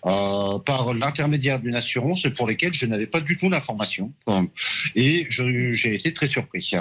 euh, 0.06 0.60
par 0.60 0.94
l'intermédiaire 0.94 1.60
d'une 1.60 1.76
assurance 1.76 2.28
pour 2.36 2.48
lesquelles 2.48 2.74
je 2.74 2.86
n'avais 2.86 3.08
pas 3.08 3.22
du 3.22 3.38
tout 3.38 3.50
d'informations. 3.50 4.12
euh, 4.30 4.42
Et 4.96 5.28
j'ai 5.30 5.96
été 5.96 6.14
très 6.14 6.28
surpris. 6.28 6.72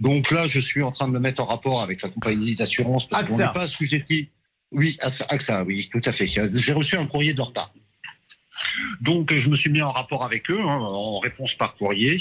Donc 0.00 0.30
là, 0.30 0.46
je 0.46 0.60
suis 0.60 0.82
en 0.82 0.92
train 0.92 1.08
de 1.08 1.12
me 1.12 1.18
mettre 1.20 1.42
en 1.42 1.46
rapport 1.46 1.80
avec 1.82 2.02
la 2.02 2.08
compagnie 2.08 2.54
d'assurance 2.54 3.06
parce 3.08 3.30
qu'on 3.30 3.38
n'est 3.38 3.52
pas 3.52 3.62
assujetti. 3.62 4.28
Oui, 4.72 4.96
AXA, 5.00 5.64
oui, 5.64 5.88
tout 5.90 6.00
à 6.04 6.12
fait. 6.12 6.26
J'ai 6.26 6.72
reçu 6.72 6.96
un 6.96 7.06
courrier 7.06 7.34
de 7.34 7.42
part. 7.52 7.72
Donc, 9.00 9.32
je 9.32 9.48
me 9.48 9.56
suis 9.56 9.70
mis 9.70 9.82
en 9.82 9.92
rapport 9.92 10.24
avec 10.24 10.50
eux, 10.50 10.60
hein, 10.60 10.78
en 10.80 11.18
réponse 11.18 11.54
par 11.54 11.76
courrier, 11.76 12.18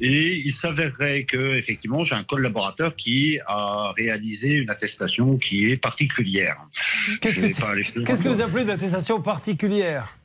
et 0.00 0.36
il 0.36 0.52
s'avérerait 0.52 1.24
que, 1.24 1.56
effectivement, 1.56 2.04
j'ai 2.04 2.14
un 2.14 2.24
collaborateur 2.24 2.96
qui 2.96 3.38
a 3.46 3.92
réalisé 3.96 4.54
une 4.54 4.70
attestation 4.70 5.36
qui 5.36 5.70
est 5.70 5.76
particulière. 5.76 6.56
Qu'est-ce 7.20 8.22
que 8.22 8.28
vous 8.28 8.40
appelez 8.40 8.62
une 8.62 8.70
attestation 8.70 9.20
particulière? 9.20 10.16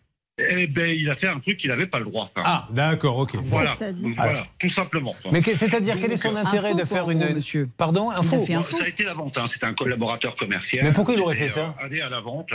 Eh 0.51 0.67
ben, 0.67 0.95
il 0.97 1.09
a 1.09 1.15
fait 1.15 1.27
un 1.27 1.39
truc 1.39 1.57
qu'il 1.57 1.69
n'avait 1.69 1.87
pas 1.87 1.99
le 1.99 2.05
droit. 2.05 2.31
Ah, 2.35 2.65
d'accord, 2.71 3.17
ok. 3.17 3.35
voilà, 3.43 3.75
C'est-à-dire 3.77 4.03
Donc, 4.07 4.15
voilà, 4.17 4.45
tout 4.59 4.69
simplement. 4.69 5.15
Mais 5.31 5.41
que- 5.41 5.53
c'est-à-dire, 5.55 5.97
quel 5.99 6.11
est 6.11 6.15
son 6.17 6.35
intérêt 6.35 6.75
de 6.75 6.85
faire 6.85 7.09
une. 7.09 7.33
monsieur. 7.35 7.69
Pardon, 7.77 8.09
un 8.09 8.21
faux 8.23 8.43
fait 8.45 8.53
un 8.53 8.59
Bon, 8.59 8.63
faux. 8.63 8.77
ça 8.77 8.83
a 8.83 8.87
été 8.87 9.03
la 9.03 9.13
vente, 9.13 9.37
hein. 9.37 9.45
c'était 9.47 9.65
un 9.65 9.73
collaborateur 9.73 10.35
commercial. 10.35 10.83
Mais 10.85 10.91
pourquoi 10.93 11.13
il 11.15 11.21
aurait 11.21 11.35
fait 11.35 11.49
ça 11.49 11.75
euh, 11.81 11.85
Allé 11.85 12.01
à 12.01 12.09
la 12.09 12.19
vente. 12.19 12.49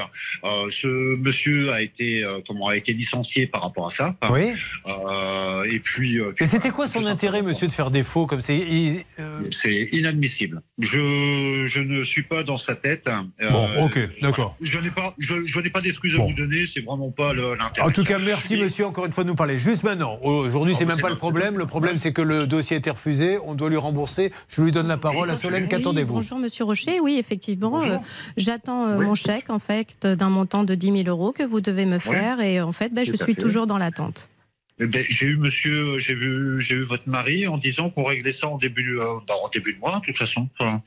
Euh, 0.45 0.69
ce 0.71 0.87
monsieur 1.17 1.73
a 1.73 1.83
été, 1.83 2.25
euh, 2.25 2.41
comment, 2.47 2.69
a 2.69 2.77
été 2.77 2.93
licencié 2.93 3.47
par 3.47 3.63
rapport 3.63 3.87
à 3.87 3.91
ça. 3.91 4.15
Oui. 4.31 4.53
Euh, 4.87 5.65
et 5.65 5.81
puis. 5.81 6.19
euh, 6.21 6.33
puis 6.35 6.45
Et 6.45 6.49
c'était 6.49 6.71
quoi 6.71 6.87
son 6.89 7.05
intérêt, 7.07 7.43
monsieur, 7.43 7.67
de 7.69 7.73
faire 7.73 7.91
des 7.91 8.03
faux 8.03 8.27
comme 8.27 8.41
c'est 8.41 8.57
il- 8.59 9.03
euh, 9.19 9.41
C'est 9.51 9.89
inadmissible. 9.93 10.63
Je, 10.79 11.67
je 11.69 11.81
ne 11.81 12.05
suis 12.05 12.23
pas 12.23 12.43
dans 12.43 12.59
sa 12.59 12.75
tête. 12.77 13.09
Euh, 13.09 13.51
Bon, 13.51 13.69
ok, 13.85 13.95
voilà. 13.99 14.09
d'accord. 14.23 14.57
Je 14.61 14.79
n'ai 14.79 14.91
pas, 14.91 15.15
je, 15.19 15.45
je 15.47 15.61
n'ai 15.61 15.71
pas 15.71 15.81
d'excuses 15.81 16.17
Bon. 16.17 16.25
à 16.25 16.27
vous 16.27 16.35
donner. 16.35 16.67
C'est 16.67 16.81
vraiment 16.85 17.11
pas 17.11 17.33
le- 17.33 17.55
l'intérêt. 17.55 17.74
En 17.83 17.91
tout 17.91 18.05
cas, 18.05 18.19
merci, 18.19 18.57
monsieur, 18.57 18.87
encore 18.87 19.07
une 19.07 19.13
fois, 19.13 19.25
de 19.25 19.29
nous 19.29 19.35
parler. 19.35 19.59
Juste 19.59 19.83
maintenant, 19.83 20.19
aujourd'hui, 20.23 20.75
c'est 20.79 20.85
même 20.85 21.01
pas 21.01 21.11
le 21.11 21.17
problème. 21.17 21.59
Le 21.59 21.67
problème, 21.67 21.99
c'est 21.99 22.13
que 22.13 22.23
le 22.23 22.47
dossier 22.47 22.77
a 22.77 22.79
été 22.79 22.91
refusé. 22.91 23.39
On 23.45 23.55
doit 23.55 23.69
lui 23.69 23.77
rembourser. 23.77 24.33
Je 24.49 24.63
lui 24.63 24.71
donne 24.73 24.89
la 24.89 24.97
parole 24.97 25.31
à 25.31 25.37
Solène. 25.37 25.69
Qu'attendez-vous 25.69 26.15
bonjour 26.15 26.39
Monsieur 26.39 26.65
Rocher, 26.65 27.01
oui 27.01 27.17
effectivement, 27.19 27.83
euh, 27.83 27.97
j'attends 28.37 28.87
euh, 28.87 28.97
Oui. 28.99 29.07
mon 29.07 29.15
chèque 29.15 29.51
en 29.51 29.59
fait 29.59 30.07
d'un 30.07 30.29
montant 30.29 30.65
de 30.65 30.75
10 30.75 31.05
000 31.05 31.09
euros 31.09 31.33
que 31.33 31.43
vous 31.43 31.61
devez 31.61 31.87
me 31.87 31.99
faire 31.99 32.41
et 32.41 32.61
en 32.61 32.73
fait 32.73 32.93
ben, 32.93 33.05
je 33.05 33.15
suis 33.15 33.35
fait. 33.35 33.41
toujours 33.41 33.67
dans 33.67 33.79
l'attente. 33.79 34.29
Eh 34.81 34.87
ben, 34.87 35.05
j'ai 35.09 35.27
eu 35.27 35.37
monsieur, 35.37 35.99
j'ai 35.99 36.15
vu, 36.15 36.61
j'ai 36.61 36.75
eu 36.77 36.83
votre 36.83 37.09
mari 37.09 37.47
en 37.47 37.59
disant 37.59 37.91
qu'on 37.91 38.05
réglait 38.05 38.33
ça 38.33 38.49
en 38.49 38.59
début, 38.59 38.99
euh, 38.99 39.05
bah, 39.27 39.35
en 39.43 39.49
début 39.49 39.75
de 39.75 39.79
mois, 39.79 40.01
de 40.01 40.07
toute 40.07 40.19
façon. 40.19 40.49
Enfin, 40.59 40.83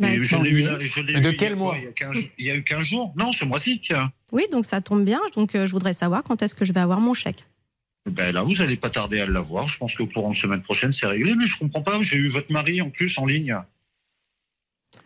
Et 0.00 0.14
eu 0.14 0.26
je 0.26 1.20
de 1.20 1.30
eu 1.30 1.36
quel 1.36 1.56
mois 1.56 1.76
il 1.76 1.84
y, 1.84 1.86
a 1.88 1.92
15, 1.92 2.16
il 2.38 2.44
y 2.46 2.50
a 2.50 2.54
eu 2.54 2.62
15 2.62 2.86
jours? 2.86 3.12
Non, 3.16 3.32
ce 3.32 3.44
mois-ci. 3.44 3.80
tiens. 3.84 4.12
Oui 4.32 4.44
donc 4.52 4.64
ça 4.64 4.80
tombe 4.80 5.04
bien, 5.04 5.20
donc 5.34 5.54
euh, 5.54 5.66
je 5.66 5.72
voudrais 5.72 5.92
savoir 5.92 6.22
quand 6.22 6.40
est-ce 6.42 6.54
que 6.54 6.64
je 6.64 6.72
vais 6.72 6.80
avoir 6.80 7.00
mon 7.00 7.14
chèque. 7.14 7.44
Ben 8.06 8.32
là, 8.32 8.42
vous 8.42 8.54
n'allez 8.54 8.76
pas 8.76 8.90
tarder 8.90 9.20
à 9.20 9.26
l'avoir. 9.26 9.68
Je 9.68 9.76
pense 9.76 9.94
qu'au 9.94 10.06
courant 10.06 10.30
de 10.30 10.36
semaine 10.36 10.62
prochaine, 10.62 10.92
c'est 10.92 11.06
réglé. 11.06 11.34
Mais 11.34 11.46
je 11.46 11.58
comprends 11.58 11.82
pas. 11.82 12.00
J'ai 12.00 12.16
eu 12.16 12.28
votre 12.28 12.50
mari 12.50 12.80
en 12.80 12.90
plus 12.90 13.18
en 13.18 13.26
ligne. 13.26 13.54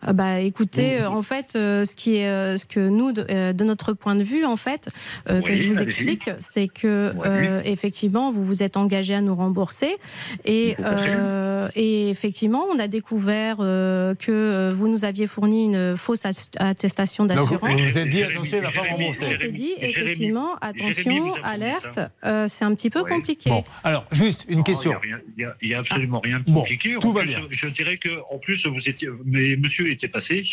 Ah 0.05 0.11
bah, 0.11 0.39
écoutez, 0.41 0.97
Oui. 0.97 1.03
euh, 1.03 1.09
en 1.09 1.23
fait, 1.23 1.53
euh, 1.55 1.85
ce 1.85 1.95
qui 1.95 2.17
est, 2.17 2.27
euh, 2.27 2.57
ce 2.57 2.65
que 2.65 2.79
nous, 2.89 3.13
de, 3.13 3.25
euh, 3.29 3.53
de 3.53 3.63
notre 3.63 3.93
point 3.93 4.15
de 4.15 4.23
vue, 4.23 4.43
en 4.43 4.57
fait, 4.57 4.89
euh, 5.29 5.41
que 5.41 5.55
je 5.55 5.63
vous 5.65 5.79
explique, 5.79 6.29
c'est 6.39 6.67
que 6.67 7.13
Oui. 7.15 7.21
euh, 7.25 7.61
effectivement, 7.63 8.29
vous 8.31 8.43
vous 8.43 8.63
êtes 8.63 8.75
engagé 8.75 9.13
à 9.13 9.21
nous 9.21 9.33
rembourser, 9.35 9.95
et, 10.43 10.75
euh, 10.81 11.69
effectivement, 11.75 12.65
on 12.73 12.79
a 12.79 12.87
découvert 12.89 13.57
euh, 13.59 14.13
que 14.15 14.71
vous 14.73 14.87
nous 14.89 15.05
aviez 15.05 15.27
fourni 15.27 15.65
une 15.65 15.95
fausse 15.95 16.25
at- 16.25 16.31
attestation 16.59 17.25
d'assurance. 17.25 17.59
vous 17.79 17.89
vous 17.89 17.97
êtes 17.97 18.07
dit, 18.09 18.23
attention, 18.23 18.57
il 18.57 18.63
va 18.63 18.71
pas 18.71 18.83
Jérémy, 18.83 18.89
rembourser. 18.91 19.21
On 19.25 19.29
s'est 19.29 19.35
Jérémy, 19.35 19.53
dit, 19.57 19.73
effectivement, 19.79 20.49
Jérémy 20.75 21.19
attention, 21.29 21.43
a 21.43 21.47
alerte, 21.49 21.99
euh, 22.25 22.47
c'est 22.49 22.65
un 22.65 22.73
petit 22.75 22.89
peu 22.89 23.03
compliqué. 23.03 23.49
Bon, 23.49 23.63
alors, 23.85 24.05
juste 24.11 24.45
une 24.49 24.57
Non, 24.57 24.63
question. 24.63 24.93
Il 25.05 25.17
n'y 25.37 25.73
a, 25.73 25.75
a- 25.75 25.77
a 25.77 25.79
absolument 25.81 26.19
rien 26.19 26.39
de 26.39 26.51
compliqué. 26.51 26.95
Tout 26.99 27.13
va 27.13 27.23
bien. 27.23 27.39
Je 27.49 27.67
dirais 27.67 27.97
que, 27.97 28.09
en 28.33 28.37
plus, 28.37 28.65
vous 28.67 28.89
étiez, 28.89 29.07
mais 29.25 29.55
monsieur 29.55 29.72
était 29.81 30.07
passé, 30.07 30.43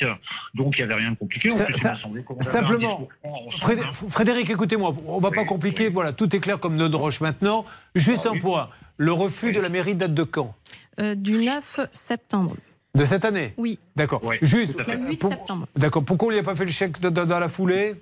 donc 0.55 0.79
il 0.79 0.85
n'y 0.87 0.93
avait 0.93 1.01
rien 1.01 1.13
de 1.13 1.17
compliqué. 1.17 1.53
En 1.53 1.57
Ça- 1.57 1.65
plus, 1.65 1.79
simplement, 2.41 3.09
hein. 3.25 3.93
Frédéric, 4.09 4.51
écoutez-moi, 4.51 4.95
on 5.07 5.21
va 5.21 5.31
pas 5.31 5.45
compliquer, 5.45 5.87
oui. 5.89 5.93
voilà, 5.93 6.13
tout 6.13 6.35
est 6.35 6.41
clair 6.41 6.59
comme 6.59 6.77
de 6.77 6.97
roche 6.97 7.21
maintenant. 7.21 7.65
Juste 7.95 8.23
Ah 8.27 8.31
un 8.31 8.33
oui. 8.33 8.41
point, 8.41 8.71
le 8.97 9.13
refus 9.13 9.47
Oui. 9.47 9.53
de 9.53 9.61
la 9.61 9.69
mairie 9.69 9.95
date 9.95 10.15
de 10.15 10.23
quand? 10.23 10.55
Euh, 11.01 11.15
du 11.15 11.33
9 11.45 11.81
septembre. 11.93 12.57
De 12.95 13.05
cette 13.05 13.25
année? 13.25 13.55
Oui, 13.57 13.79
D'accord. 13.95 14.21
Oui, 14.25 14.37
Juste, 14.43 14.75
tout 14.75 14.81
à 14.81 14.85
fait. 14.85 14.97
le 14.97 15.07
8 15.09 15.17
pour- 15.19 15.31
septembre. 15.31 15.67
D'accord. 15.77 16.05
Pourquoi 16.05 16.29
on 16.29 16.31
lui 16.33 16.39
a 16.39 16.43
pas 16.43 16.57
fait 16.57 16.65
le 16.65 16.73
chèque 16.73 16.99
dans 17.01 17.39
la 17.39 17.49
foulée? 17.49 17.95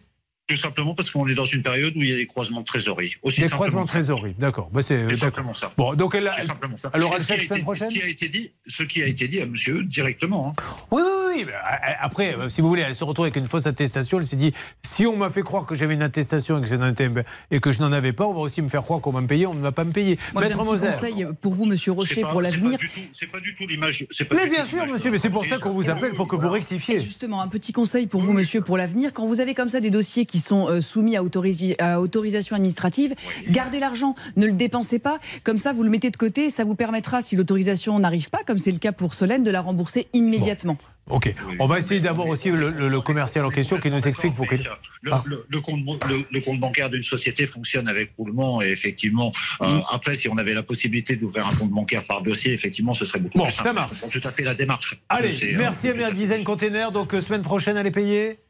Tout 0.48 0.56
simplement 0.56 0.94
parce 0.94 1.10
qu'on 1.10 1.28
est 1.28 1.34
dans 1.34 1.44
une 1.44 1.62
période 1.62 1.94
où 1.94 2.00
il 2.02 2.08
y 2.08 2.12
a 2.12 2.16
des 2.16 2.26
croisements 2.26 2.60
de 2.60 2.64
trésorerie. 2.64 3.16
Aussi 3.22 3.42
Des 3.42 3.50
croisements 3.50 3.82
de 3.82 3.88
trésorerie, 3.88 4.34
d'accord. 4.38 4.70
Bah, 4.72 4.80
c'est 4.82 5.14
simplement 5.16 5.52
ça. 5.52 5.72
Bon, 5.76 5.94
donc 5.94 6.14
elle, 6.14 6.26
a- 6.26 6.32
C'est 6.32 6.40
elle- 6.40 6.46
simplement 6.46 6.76
ça. 6.78 6.90
elle 6.94 7.02
aura 7.02 7.16
Et 7.16 7.18
le 7.18 7.22
ce 7.24 7.26
qui 7.28 7.32
a 7.32 7.36
chèque 7.36 7.44
semaine 7.44 7.58
été- 7.58 7.64
prochaine 7.64 7.88
Ce 7.90 7.94
qui 7.94 8.02
a 8.02 8.08
été 8.08 8.28
dit, 8.30 8.50
ce 8.66 8.82
qui 8.82 9.02
a 9.02 9.06
été 9.06 9.28
dit 9.28 9.40
à 9.42 9.46
monsieur 9.46 9.82
directement. 9.84 10.48
hein. 10.48 10.52
Oui, 10.90 11.02
oui, 11.02 11.34
oui. 11.36 11.44
euh, 11.48 11.92
Après, 12.00 12.34
euh, 12.34 12.48
si 12.48 12.62
vous 12.62 12.68
voulez, 12.68 12.80
elle 12.80 12.94
se 12.94 13.04
retrouve 13.04 13.26
avec 13.26 13.36
une 13.36 13.46
fausse 13.46 13.66
attestation. 13.66 14.20
Elle 14.20 14.26
s'est 14.26 14.36
dit 14.36 14.54
si 14.86 15.04
on 15.06 15.16
m'a 15.18 15.28
fait 15.28 15.42
croire 15.42 15.66
que 15.66 15.74
j'avais 15.74 15.92
une 15.92 16.02
attestation 16.02 16.56
et 16.58 16.62
que 16.62 16.66
je 16.66 16.76
n'en 16.76 16.88
étais- 16.88 17.10
et 17.50 17.60
que 17.60 17.70
je 17.70 17.80
n'en 17.80 17.92
avais 17.92 18.14
pas, 18.14 18.26
on 18.26 18.32
va 18.32 18.40
aussi 18.40 18.62
me 18.62 18.68
faire 18.68 18.80
croire 18.82 19.02
qu'on 19.02 19.12
va 19.12 19.20
me 19.20 19.26
payer. 19.26 19.46
On 19.46 19.52
ne 19.54 19.60
va 19.60 19.72
pas 19.72 19.84
me 19.84 19.92
payer. 19.92 20.18
Moi, 20.32 20.42
j'ai 20.44 20.52
un 20.52 20.56
Maître 20.56 20.72
petit 20.72 20.86
conseil 20.86 21.26
pour 21.42 21.52
vous, 21.52 21.66
monsieur 21.66 21.92
Rocher, 21.92 22.22
pas- 22.22 22.30
pour 22.32 22.40
l'avenir. 22.40 22.78
C'est 23.12 23.26
pas 23.26 23.40
du 23.40 23.54
tout 23.54 23.66
l'image. 23.66 24.06
Mais 24.32 24.44
du 24.44 24.50
bien 24.50 24.64
sûr, 24.64 24.86
monsieur, 24.86 25.10
mais 25.10 25.18
c'est 25.18 25.28
pour 25.30 25.44
ça 25.44 25.58
qu'on 25.58 25.72
vous 25.72 25.90
appelle 25.90 26.14
pour 26.14 26.26
que 26.26 26.36
vous 26.36 26.48
rectifiez. 26.48 27.00
justement, 27.00 27.42
un 27.42 27.48
petit 27.48 27.72
conseil 27.72 28.06
pour 28.06 28.22
vous, 28.22 28.32
monsieur, 28.32 28.62
pour 28.62 28.78
l'avenir. 28.78 29.12
Quand 29.12 29.26
vous 29.26 29.40
avez 29.40 29.52
comme 29.54 29.68
ça 29.68 29.80
des 29.80 29.90
dossiers 29.90 30.24
qui 30.24 30.37
sont 30.40 30.68
euh, 30.68 30.80
soumis 30.80 31.16
à, 31.16 31.22
autorisation 32.00 32.56
administrative, 32.56 33.14
gardez 33.50 33.78
l'argent, 33.80 34.14
ne 34.36 34.46
le 34.46 34.52
dépensez 34.52 34.98
pas. 34.98 35.18
Comme 35.44 35.58
ça, 35.58 35.72
vous 35.72 35.82
le 35.82 35.90
mettez 35.90 36.10
de 36.10 36.16
côté 36.16 36.46
et 36.46 36.50
ça 36.50 36.64
vous 36.64 36.74
permettra, 36.74 37.20
si 37.22 37.36
l'autorisation 37.36 37.98
n'arrive 37.98 38.30
pas, 38.30 38.40
comme 38.46 38.58
c'est 38.58 38.72
le 38.72 38.78
cas 38.78 38.92
pour 38.92 39.14
Solène, 39.14 39.42
de 39.42 39.50
la 39.50 39.60
rembourser 39.60 40.06
immédiatement. 40.12 40.76
Ok. 41.10 41.34
On 41.58 41.66
va 41.66 41.78
essayer 41.78 42.00
d'avoir 42.00 42.26
aussi 42.28 42.50
le, 42.50 42.68
le- 42.68 42.88
le 42.90 43.00
commercial 43.00 43.42
en 43.46 43.48
question 43.48 43.78
qui 43.78 43.90
nous 43.90 44.06
explique 44.06 44.34
pour 44.34 44.46
qu'il. 44.46 44.62
Le, 45.00 45.10
Ah. 45.12 45.22
le- 45.24 45.46
le 45.48 45.60
compte, 45.62 45.80
le- 46.06 46.26
le 46.30 46.40
compte 46.42 46.60
bancaire 46.60 46.90
d'une 46.90 47.02
société 47.02 47.46
fonctionne 47.46 47.88
avec 47.88 48.10
roulement 48.18 48.60
et 48.60 48.66
effectivement, 48.68 49.32
euh, 49.62 49.78
après, 49.90 50.14
si 50.14 50.28
on 50.28 50.36
avait 50.36 50.52
la 50.52 50.62
possibilité 50.62 51.16
d'ouvrir 51.16 51.46
un 51.46 51.54
compte 51.54 51.70
bancaire 51.70 52.06
par 52.06 52.20
dossier, 52.22 52.52
effectivement, 52.52 52.92
ce 52.92 53.06
serait 53.06 53.20
beaucoup 53.20 53.38
Bon, 53.38 53.44
plus 53.44 53.54
simple. 53.54 53.68
ça 53.68 53.72
marche. 53.72 54.00
Tout 54.12 54.20
à 54.22 54.30
fait 54.30 54.42
la 54.42 54.54
démarche. 54.54 55.00
Allez, 55.08 55.32
euh, 55.44 55.56
merci 55.56 55.88
à 55.88 55.94
tout 55.94 56.04
à 56.04 56.10
Design 56.10 56.44
Container. 56.44 56.92
Donc, 56.92 57.14
euh, 57.14 57.22
semaine 57.22 57.40
prochaine, 57.42 57.78
payée. 57.90 58.32
Bon, 58.34 58.47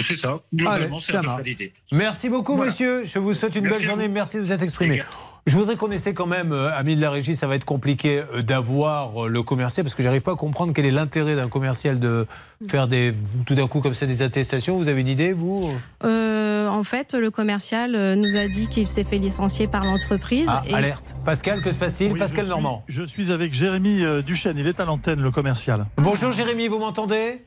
C'est 0.00 0.16
ça. 0.16 0.40
Globalement, 0.54 0.98
Allez, 1.38 1.56
c'est. 1.58 1.72
Merci 1.92 2.28
beaucoup, 2.28 2.56
Voilà. 2.56 2.70
monsieur. 2.70 3.04
Je 3.06 3.18
vous 3.18 3.32
souhaite 3.32 3.54
une 3.56 3.64
Merci 3.64 3.78
belle 3.80 3.88
journée. 3.88 4.06
vous. 4.08 4.12
Merci 4.14 4.36
de 4.36 4.42
vous 4.42 4.52
être 4.52 4.62
exprimé. 4.62 5.02
Je 5.46 5.56
voudrais 5.56 5.76
qu'on 5.76 5.90
essaie 5.90 6.12
quand 6.12 6.26
même, 6.26 6.52
euh, 6.52 6.70
amis 6.76 6.94
de 6.94 7.00
la 7.00 7.10
régie, 7.10 7.34
ça 7.34 7.46
va 7.46 7.54
être 7.54 7.64
compliqué 7.64 8.20
euh, 8.34 8.42
d'avoir 8.42 9.24
euh, 9.24 9.28
le 9.28 9.42
commercial 9.42 9.82
parce 9.82 9.94
que 9.94 10.02
j'arrive 10.02 10.20
pas 10.20 10.32
à 10.32 10.36
comprendre 10.36 10.74
quel 10.74 10.84
est 10.84 10.90
l'intérêt 10.90 11.36
d'un 11.36 11.48
commercial 11.48 11.98
de 11.98 12.26
faire 12.68 12.86
des 12.86 13.14
tout 13.46 13.54
d'un 13.54 13.66
coup 13.66 13.80
comme 13.80 13.94
ça 13.94 14.04
des 14.04 14.20
attestations. 14.20 14.76
Vous 14.76 14.88
avez 14.90 15.00
une 15.00 15.08
idée, 15.08 15.32
vous? 15.32 15.70
Euh, 16.04 16.68
en 16.68 16.84
fait, 16.84 17.14
le 17.14 17.30
commercial 17.30 17.92
nous 18.16 18.36
a 18.36 18.46
dit 18.46 18.68
qu'il 18.68 18.86
s'est 18.86 19.04
fait 19.04 19.16
licencier 19.16 19.68
par 19.68 19.84
l'entreprise. 19.86 20.48
Ah, 20.50 20.62
et- 20.68 20.74
alerte. 20.74 21.16
Pascal, 21.24 21.62
que 21.62 21.70
se 21.72 21.78
passe-t-il? 21.78 22.12
Oui, 22.12 22.18
Pascal 22.18 22.44
je 22.44 22.50
Normand. 22.50 22.84
Suis, 22.90 23.00
je 23.00 23.02
suis 23.04 23.32
avec 23.32 23.54
Jérémy 23.54 24.02
Duchesne, 24.26 24.58
il 24.58 24.66
est 24.66 24.78
à 24.80 24.84
l'antenne, 24.84 25.22
le 25.22 25.30
commercial. 25.30 25.86
Bonjour 25.96 26.30
Jérémy, 26.30 26.68
vous 26.68 26.78
m'entendez? 26.78 27.40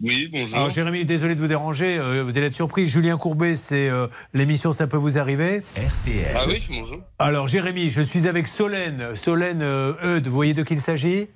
Oui, 0.00 0.28
bonjour. 0.30 0.56
Alors 0.56 0.70
Jérémy, 0.70 1.04
désolé 1.04 1.34
de 1.34 1.40
vous 1.40 1.48
déranger, 1.48 1.98
euh, 1.98 2.22
vous 2.22 2.36
allez 2.36 2.46
être 2.46 2.54
surpris. 2.54 2.86
Julien 2.86 3.16
Courbet, 3.16 3.56
c'est 3.56 3.88
euh, 3.88 4.06
l'émission 4.32 4.72
Ça 4.72 4.86
peut 4.86 4.96
vous 4.96 5.18
arriver. 5.18 5.62
RTL. 5.76 6.36
Ah 6.36 6.44
oui, 6.46 6.62
bonjour. 6.68 7.00
Alors 7.18 7.48
Jérémy, 7.48 7.90
je 7.90 8.02
suis 8.02 8.28
avec 8.28 8.46
Solène. 8.46 9.16
Solène 9.16 9.62
euh, 9.62 10.16
Eudes, 10.16 10.28
vous 10.28 10.34
voyez 10.34 10.54
de 10.54 10.62
qui 10.62 10.74
il 10.74 10.80
s'agit? 10.80 11.28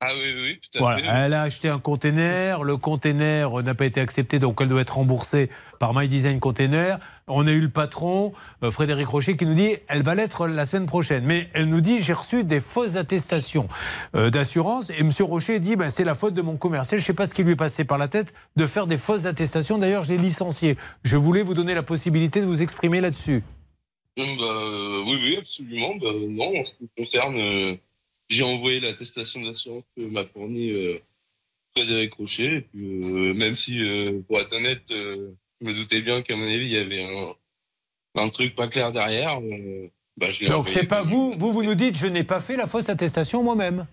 Ah 0.00 0.12
oui, 0.14 0.34
oui, 0.42 0.60
tout 0.60 0.78
à 0.78 0.80
Voilà, 0.80 0.98
fait. 0.98 1.24
elle 1.24 1.32
a 1.34 1.42
acheté 1.42 1.68
un 1.68 1.78
container, 1.78 2.62
le 2.62 2.76
container 2.76 3.62
n'a 3.62 3.74
pas 3.74 3.86
été 3.86 4.00
accepté, 4.00 4.38
donc 4.38 4.58
elle 4.60 4.68
doit 4.68 4.82
être 4.82 4.96
remboursée 4.96 5.48
par 5.78 5.94
My 5.94 6.08
Design 6.08 6.40
Container. 6.40 6.98
On 7.26 7.46
a 7.46 7.52
eu 7.52 7.60
le 7.60 7.70
patron, 7.70 8.32
euh, 8.62 8.70
Frédéric 8.70 9.06
Rocher, 9.06 9.34
qui 9.36 9.46
nous 9.46 9.54
dit 9.54 9.76
elle 9.88 10.02
va 10.02 10.14
l'être 10.14 10.46
la 10.46 10.66
semaine 10.66 10.84
prochaine. 10.84 11.24
Mais 11.24 11.48
elle 11.54 11.66
nous 11.70 11.80
dit 11.80 12.02
j'ai 12.02 12.12
reçu 12.12 12.44
des 12.44 12.60
fausses 12.60 12.96
attestations 12.96 13.66
euh, 14.14 14.28
d'assurance. 14.28 14.90
Et 14.90 15.00
M. 15.00 15.10
Rocher 15.20 15.58
dit 15.58 15.74
ben, 15.76 15.88
c'est 15.88 16.04
la 16.04 16.14
faute 16.14 16.34
de 16.34 16.42
mon 16.42 16.58
commercial. 16.58 17.00
Je 17.00 17.04
ne 17.04 17.06
sais 17.06 17.14
pas 17.14 17.26
ce 17.26 17.32
qui 17.32 17.42
lui 17.42 17.52
est 17.52 17.56
passé 17.56 17.84
par 17.84 17.96
la 17.96 18.08
tête 18.08 18.34
de 18.56 18.66
faire 18.66 18.86
des 18.86 18.98
fausses 18.98 19.24
attestations. 19.24 19.78
D'ailleurs, 19.78 20.02
je 20.02 20.10
l'ai 20.10 20.18
licencié. 20.18 20.76
Je 21.02 21.16
voulais 21.16 21.42
vous 21.42 21.54
donner 21.54 21.72
la 21.74 21.82
possibilité 21.82 22.42
de 22.42 22.46
vous 22.46 22.60
exprimer 22.60 23.00
là-dessus. 23.00 23.42
Hum, 24.18 24.36
bah, 24.36 24.44
euh, 24.44 25.02
oui, 25.06 25.18
oui, 25.22 25.36
absolument. 25.40 25.94
Bah, 25.96 26.08
non, 26.28 26.60
en 26.60 26.64
ce 26.66 26.72
qui 26.74 26.90
concerne, 26.96 27.36
euh, 27.38 27.74
j'ai 28.28 28.42
envoyé 28.42 28.80
l'attestation 28.80 29.42
d'assurance 29.42 29.84
que 29.96 30.02
m'a 30.02 30.24
fournie 30.24 30.70
euh, 30.70 30.98
Frédéric 31.76 32.14
Rocher. 32.14 32.56
Et 32.56 32.60
puis, 32.62 33.00
euh, 33.02 33.34
même 33.34 33.56
si, 33.56 33.78
euh, 33.80 34.20
pour 34.26 34.40
être 34.40 34.52
honnête, 34.54 34.90
euh, 34.90 35.32
je 35.60 35.66
me 35.66 35.74
doutais 35.74 36.00
bien 36.00 36.22
qu'à 36.22 36.36
mon 36.36 36.46
avis, 36.46 36.64
il 36.66 36.72
y 36.72 36.76
avait 36.78 37.02
un, 37.04 38.22
un 38.22 38.28
truc 38.30 38.54
pas 38.54 38.68
clair 38.68 38.92
derrière. 38.92 39.40
bah, 40.16 40.30
je 40.30 40.46
Donc 40.46 40.68
c'est 40.68 40.84
pas 40.84 41.02
vous, 41.02 41.34
vous, 41.36 41.52
vous 41.52 41.62
nous 41.62 41.74
dites 41.74 41.96
je 41.96 42.06
n'ai 42.06 42.24
pas 42.24 42.40
fait 42.40 42.56
la 42.56 42.66
fausse 42.66 42.88
attestation 42.88 43.42
moi-même. 43.42 43.86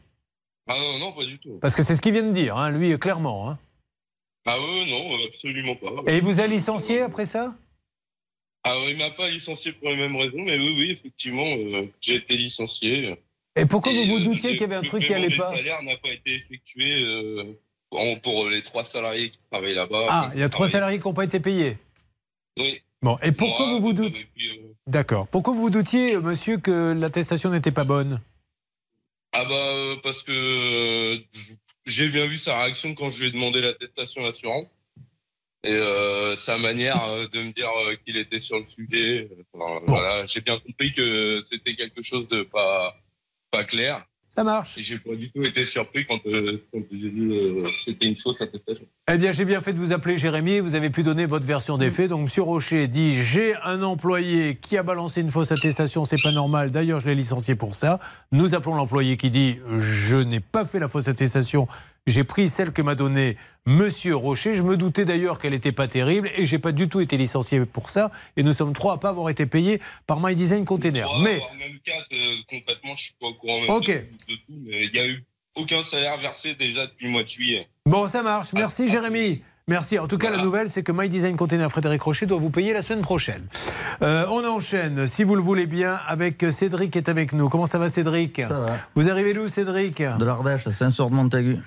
Ah 0.67 0.77
non, 0.79 0.99
non, 0.99 1.13
pas 1.13 1.25
du 1.25 1.39
tout. 1.39 1.57
Parce 1.59 1.75
que 1.75 1.83
c'est 1.83 1.95
ce 1.95 2.01
qu'il 2.01 2.13
vient 2.13 2.23
de 2.23 2.31
dire, 2.31 2.55
hein, 2.55 2.69
lui, 2.69 2.97
clairement. 2.99 3.49
hein. 3.49 3.59
Ah 4.45 4.57
oui, 4.59 4.89
non, 4.89 5.17
absolument 5.27 5.75
pas. 5.75 5.89
Et 6.11 6.17
il 6.17 6.23
vous 6.23 6.39
a 6.39 6.47
licencié 6.47 7.01
après 7.01 7.25
ça? 7.25 7.55
Ah, 8.63 8.75
il 8.87 8.95
m'a 8.97 9.09
pas 9.11 9.29
licencié 9.29 9.71
pour 9.71 9.89
les 9.89 9.95
mêmes 9.95 10.15
raisons, 10.15 10.41
mais 10.41 10.57
oui, 10.57 10.75
oui, 10.77 10.91
effectivement, 10.91 11.45
j'ai 11.99 12.15
été 12.15 12.37
licencié. 12.37 13.17
Et 13.55 13.65
pourquoi 13.65 13.91
Et, 13.91 14.05
vous 14.05 14.13
vous 14.13 14.19
euh, 14.21 14.23
doutiez 14.23 14.51
le- 14.51 14.55
qu'il 14.55 14.61
y 14.61 14.65
avait 14.65 14.75
un 14.75 14.81
le 14.81 14.87
truc 14.87 15.03
qui 15.03 15.13
allait 15.13 15.35
pas 15.35 15.51
salaires 15.51 15.81
n'a 15.83 15.97
pas 15.97 16.09
été 16.09 16.35
effectué 16.35 17.03
euh, 17.03 17.43
pour 18.23 18.49
les 18.49 18.61
trois 18.61 18.83
salariés 18.85 19.31
qui 19.31 19.39
travaillent 19.51 19.75
là-bas. 19.75 20.05
Ah, 20.09 20.31
il 20.33 20.39
y 20.39 20.43
a 20.43 20.49
trois 20.49 20.67
salariés 20.67 20.99
qui 20.99 21.07
n'ont 21.07 21.13
pas 21.13 21.25
été 21.25 21.39
payés. 21.39 21.77
Oui. 22.57 22.81
Bon, 23.01 23.17
et 23.23 23.31
pourquoi 23.31 23.65
Moi, 23.67 23.79
vous 23.79 23.93
vous 23.95 24.03
euh, 24.03 24.09
euh, 24.09 24.73
D'accord. 24.87 25.27
Pourquoi 25.27 25.53
vous 25.53 25.61
vous 25.61 25.69
doutiez, 25.69 26.15
euh, 26.15 26.21
monsieur, 26.21 26.57
que 26.57 26.93
l'attestation 26.93 27.49
n'était 27.49 27.71
pas 27.71 27.83
bonne? 27.83 28.21
Ah 29.33 29.45
bah 29.45 29.53
euh, 29.55 29.95
parce 30.03 30.23
que 30.23 30.31
euh, 30.31 31.17
j'ai 31.85 32.09
bien 32.09 32.27
vu 32.27 32.37
sa 32.37 32.61
réaction 32.61 32.93
quand 32.95 33.09
je 33.09 33.21
lui 33.21 33.29
ai 33.29 33.31
demandé 33.31 33.61
l'attestation 33.61 34.23
d'assurance 34.23 34.67
et 35.63 35.71
euh, 35.71 36.35
sa 36.35 36.57
manière 36.57 37.01
euh, 37.05 37.27
de 37.27 37.41
me 37.41 37.51
dire 37.53 37.69
euh, 37.87 37.95
qu'il 38.05 38.17
était 38.17 38.39
sur 38.41 38.59
le 38.59 38.65
sujet. 38.67 39.29
euh, 39.31 39.43
enfin, 39.53 39.79
Bon. 39.85 39.93
Voilà, 39.93 40.25
j'ai 40.27 40.41
bien 40.41 40.59
compris 40.59 40.93
que 40.93 41.41
c'était 41.49 41.75
quelque 41.75 42.01
chose 42.01 42.27
de 42.27 42.43
pas 42.43 42.95
pas 43.51 43.63
clair. 43.65 44.05
Ça 44.35 44.45
marche. 44.45 44.77
Et 44.77 44.83
j'ai 44.83 44.97
pas 44.97 45.13
du 45.13 45.29
tout 45.29 45.43
été 45.43 45.65
surpris 45.65 46.05
quand, 46.07 46.19
euh, 46.25 46.63
quand 46.71 46.79
j'ai 46.89 47.09
dit 47.09 47.27
euh, 47.31 47.63
que 47.63 47.69
c'était 47.83 48.05
une 48.05 48.15
fausse 48.15 48.39
attestation. 48.39 48.85
Eh 49.11 49.17
bien, 49.17 49.33
j'ai 49.33 49.43
bien 49.43 49.59
fait 49.59 49.73
de 49.73 49.77
vous 49.77 49.91
appeler 49.91 50.17
Jérémy. 50.17 50.61
Vous 50.61 50.75
avez 50.75 50.89
pu 50.89 51.03
donner 51.03 51.25
votre 51.25 51.45
version 51.45 51.77
des 51.77 51.91
faits. 51.91 52.09
Donc, 52.09 52.21
Monsieur 52.21 52.43
Rocher 52.43 52.87
dit 52.87 53.21
j'ai 53.21 53.55
un 53.57 53.83
employé 53.83 54.55
qui 54.55 54.77
a 54.77 54.83
balancé 54.83 55.19
une 55.19 55.29
fausse 55.29 55.51
attestation. 55.51 56.05
C'est 56.05 56.21
pas 56.21 56.31
normal. 56.31 56.71
D'ailleurs, 56.71 57.01
je 57.01 57.07
l'ai 57.07 57.15
licencié 57.15 57.55
pour 57.55 57.75
ça. 57.75 57.99
Nous 58.31 58.55
appelons 58.55 58.75
l'employé 58.75 59.17
qui 59.17 59.29
dit 59.29 59.59
je 59.75 60.15
n'ai 60.15 60.39
pas 60.39 60.63
fait 60.63 60.79
la 60.79 60.87
fausse 60.87 61.09
attestation. 61.09 61.67
J'ai 62.07 62.23
pris 62.23 62.49
celle 62.49 62.71
que 62.71 62.81
m'a 62.81 62.95
donnée 62.95 63.37
Monsieur 63.67 64.15
Rocher. 64.15 64.55
Je 64.55 64.63
me 64.63 64.75
doutais 64.75 65.05
d'ailleurs 65.05 65.37
qu'elle 65.37 65.51
n'était 65.53 65.71
pas 65.71 65.87
terrible 65.87 66.29
et 66.35 66.47
j'ai 66.47 66.57
pas 66.57 66.71
du 66.71 66.89
tout 66.89 66.99
été 66.99 67.15
licencié 67.15 67.63
pour 67.65 67.91
ça. 67.91 68.09
Et 68.37 68.43
nous 68.43 68.53
sommes 68.53 68.73
trois 68.73 68.93
à 68.93 68.97
pas 68.97 69.09
avoir 69.09 69.29
été 69.29 69.45
payés 69.45 69.79
par 70.07 70.19
My 70.19 70.33
Design 70.33 70.65
Container. 70.65 71.05
Trois, 71.05 71.21
Mais 71.21 71.39
même 71.59 71.77
quatre, 71.85 72.07
euh, 72.13 72.35
concrètement, 72.49 72.95
je 72.95 73.03
suis 73.03 73.13
pas 73.19 73.27
au 73.27 73.33
courant 73.35 73.61
même 73.61 73.69
Ok. 73.69 73.85
de, 73.87 73.93
de 73.93 74.35
tout, 74.47 74.59
mais 74.65 74.85
il 74.87 74.95
y 74.95 74.99
a 74.99 75.05
eu 75.05 75.23
aucun 75.55 75.83
salaire 75.83 76.17
versé 76.19 76.55
déjà 76.55 76.87
depuis 76.87 77.05
le 77.05 77.11
mois 77.11 77.21
de 77.23 77.27
juillet. 77.29 77.67
Bon, 77.85 78.07
ça 78.07 78.23
marche. 78.23 78.53
Merci, 78.53 78.85
Ah, 78.87 78.91
Jérémy. 78.93 79.43
Merci. 79.67 79.99
En 79.99 80.07
tout 80.07 80.17
cas, 80.17 80.31
la 80.31 80.39
nouvelle, 80.39 80.69
c'est 80.69 80.81
que 80.81 80.91
My 80.91 81.07
Design 81.07 81.35
Container 81.35 81.69
Frédéric 81.69 82.01
Rocher 82.01 82.25
doit 82.25 82.39
vous 82.39 82.49
payer 82.49 82.73
la 82.73 82.81
semaine 82.81 83.03
prochaine. 83.03 83.47
Euh, 84.01 84.25
on 84.31 84.43
enchaîne, 84.43 85.05
si 85.05 85.23
vous 85.23 85.35
le 85.35 85.41
voulez 85.41 85.67
bien, 85.67 85.99
avec 86.07 86.43
Cédric 86.49 86.91
qui 86.91 86.97
est 86.97 87.09
avec 87.09 87.31
nous. 87.31 87.47
Comment 87.47 87.67
ça 87.67 87.77
va, 87.77 87.89
Cédric? 87.89 88.37
Ça 88.41 88.47
va. 88.59 88.77
Vous 88.95 89.07
arrivez 89.07 89.33
d'où, 89.35 89.47
Cédric? 89.47 90.01
De 90.01 90.25
l'Ardèche, 90.25 90.65
à 90.65 90.73
Saint-Sor-de-Montaigu. 90.73 91.57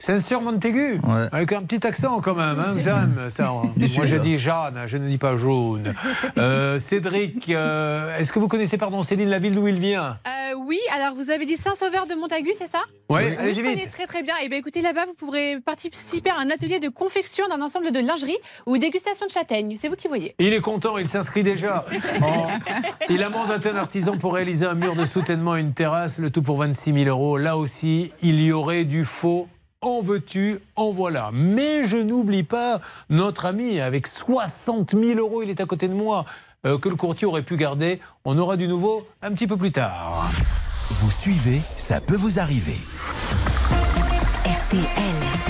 Saint-Sûr 0.00 0.42
Montaigu 0.42 1.00
Ouais. 1.06 1.28
Avec 1.30 1.52
un 1.52 1.62
petit 1.62 1.86
accent 1.86 2.20
quand 2.20 2.34
même, 2.34 2.58
hein, 2.58 2.74
que 2.74 2.80
j'aime 2.80 3.26
ça. 3.30 3.52
Moi 3.52 4.06
j'ai 4.06 4.18
dit 4.18 4.38
Jeanne, 4.38 4.82
je 4.86 4.96
ne 4.96 5.08
dis 5.08 5.18
pas 5.18 5.36
jaune. 5.36 5.94
Euh, 6.36 6.78
Cédric, 6.80 7.48
euh, 7.48 8.16
est-ce 8.18 8.32
que 8.32 8.38
vous 8.38 8.48
connaissez, 8.48 8.76
pardon, 8.76 9.02
Céline, 9.02 9.28
la 9.28 9.38
ville 9.38 9.54
d'où 9.54 9.68
il 9.68 9.78
vient? 9.78 10.18
Euh, 10.26 10.54
oui, 10.66 10.78
alors 10.92 11.14
vous 11.14 11.30
avez 11.30 11.46
dit 11.46 11.56
Saint-Sauveur 11.56 12.06
de 12.06 12.14
Montagu, 12.14 12.50
c'est 12.58 12.66
ça? 12.66 12.80
Oui, 13.08 13.22
Oui, 13.24 13.36
allez-y 13.38 13.54
je 13.54 13.60
connais 13.62 13.74
vite. 13.76 13.90
très 13.92 14.06
très 14.06 14.22
bien. 14.22 14.34
Et 14.42 14.48
bien 14.48 14.58
écoutez, 14.58 14.80
là-bas, 14.82 15.06
vous 15.06 15.14
pourrez 15.14 15.60
participer 15.64 16.30
à 16.30 16.38
un 16.40 16.50
atelier 16.50 16.80
de 16.80 16.88
confection 16.88 17.46
d'un 17.48 17.62
ensemble 17.62 17.92
de 17.92 18.00
lingerie 18.00 18.36
ou 18.66 18.78
dégustation 18.78 19.26
de 19.26 19.30
châtaignes. 19.30 19.76
C'est 19.76 19.88
vous 19.88 19.96
qui 19.96 20.08
voyez. 20.08 20.34
Il 20.38 20.52
est 20.52 20.60
content, 20.60 20.98
il 20.98 21.06
s'inscrit 21.06 21.42
déjà. 21.44 21.84
Oh. 22.22 22.46
Il 23.10 23.22
amende 23.22 23.50
un 23.64 23.76
artisan 23.76 24.16
pour 24.16 24.34
réaliser 24.34 24.66
un 24.66 24.74
mur 24.74 24.94
de 24.96 25.04
soutènement 25.04 25.56
et 25.56 25.60
une 25.60 25.72
terrasse, 25.74 26.18
le 26.18 26.30
tout 26.30 26.42
pour 26.42 26.58
26 26.58 26.92
000 26.94 27.06
euros. 27.06 27.38
Là 27.38 27.56
aussi, 27.56 28.12
il 28.22 28.42
y 28.42 28.52
aurait 28.52 28.84
du 28.84 29.04
faux. 29.04 29.46
En 29.84 30.00
veux-tu, 30.00 30.60
en 30.76 30.90
voilà. 30.90 31.30
Mais 31.34 31.84
je 31.84 31.98
n'oublie 31.98 32.42
pas 32.42 32.80
notre 33.10 33.44
ami 33.44 33.80
avec 33.80 34.06
60 34.06 34.92
000 34.92 35.20
euros, 35.20 35.42
il 35.42 35.50
est 35.50 35.60
à 35.60 35.66
côté 35.66 35.88
de 35.88 35.92
moi, 35.92 36.24
euh, 36.64 36.78
que 36.78 36.88
le 36.88 36.96
courtier 36.96 37.26
aurait 37.26 37.42
pu 37.42 37.58
garder. 37.58 38.00
On 38.24 38.38
aura 38.38 38.56
du 38.56 38.66
nouveau 38.66 39.06
un 39.20 39.30
petit 39.32 39.46
peu 39.46 39.58
plus 39.58 39.72
tard. 39.72 40.30
Vous 40.88 41.10
suivez, 41.10 41.60
ça 41.76 42.00
peut 42.00 42.16
vous 42.16 42.38
arriver. 42.38 42.78
RTL. 44.46 45.43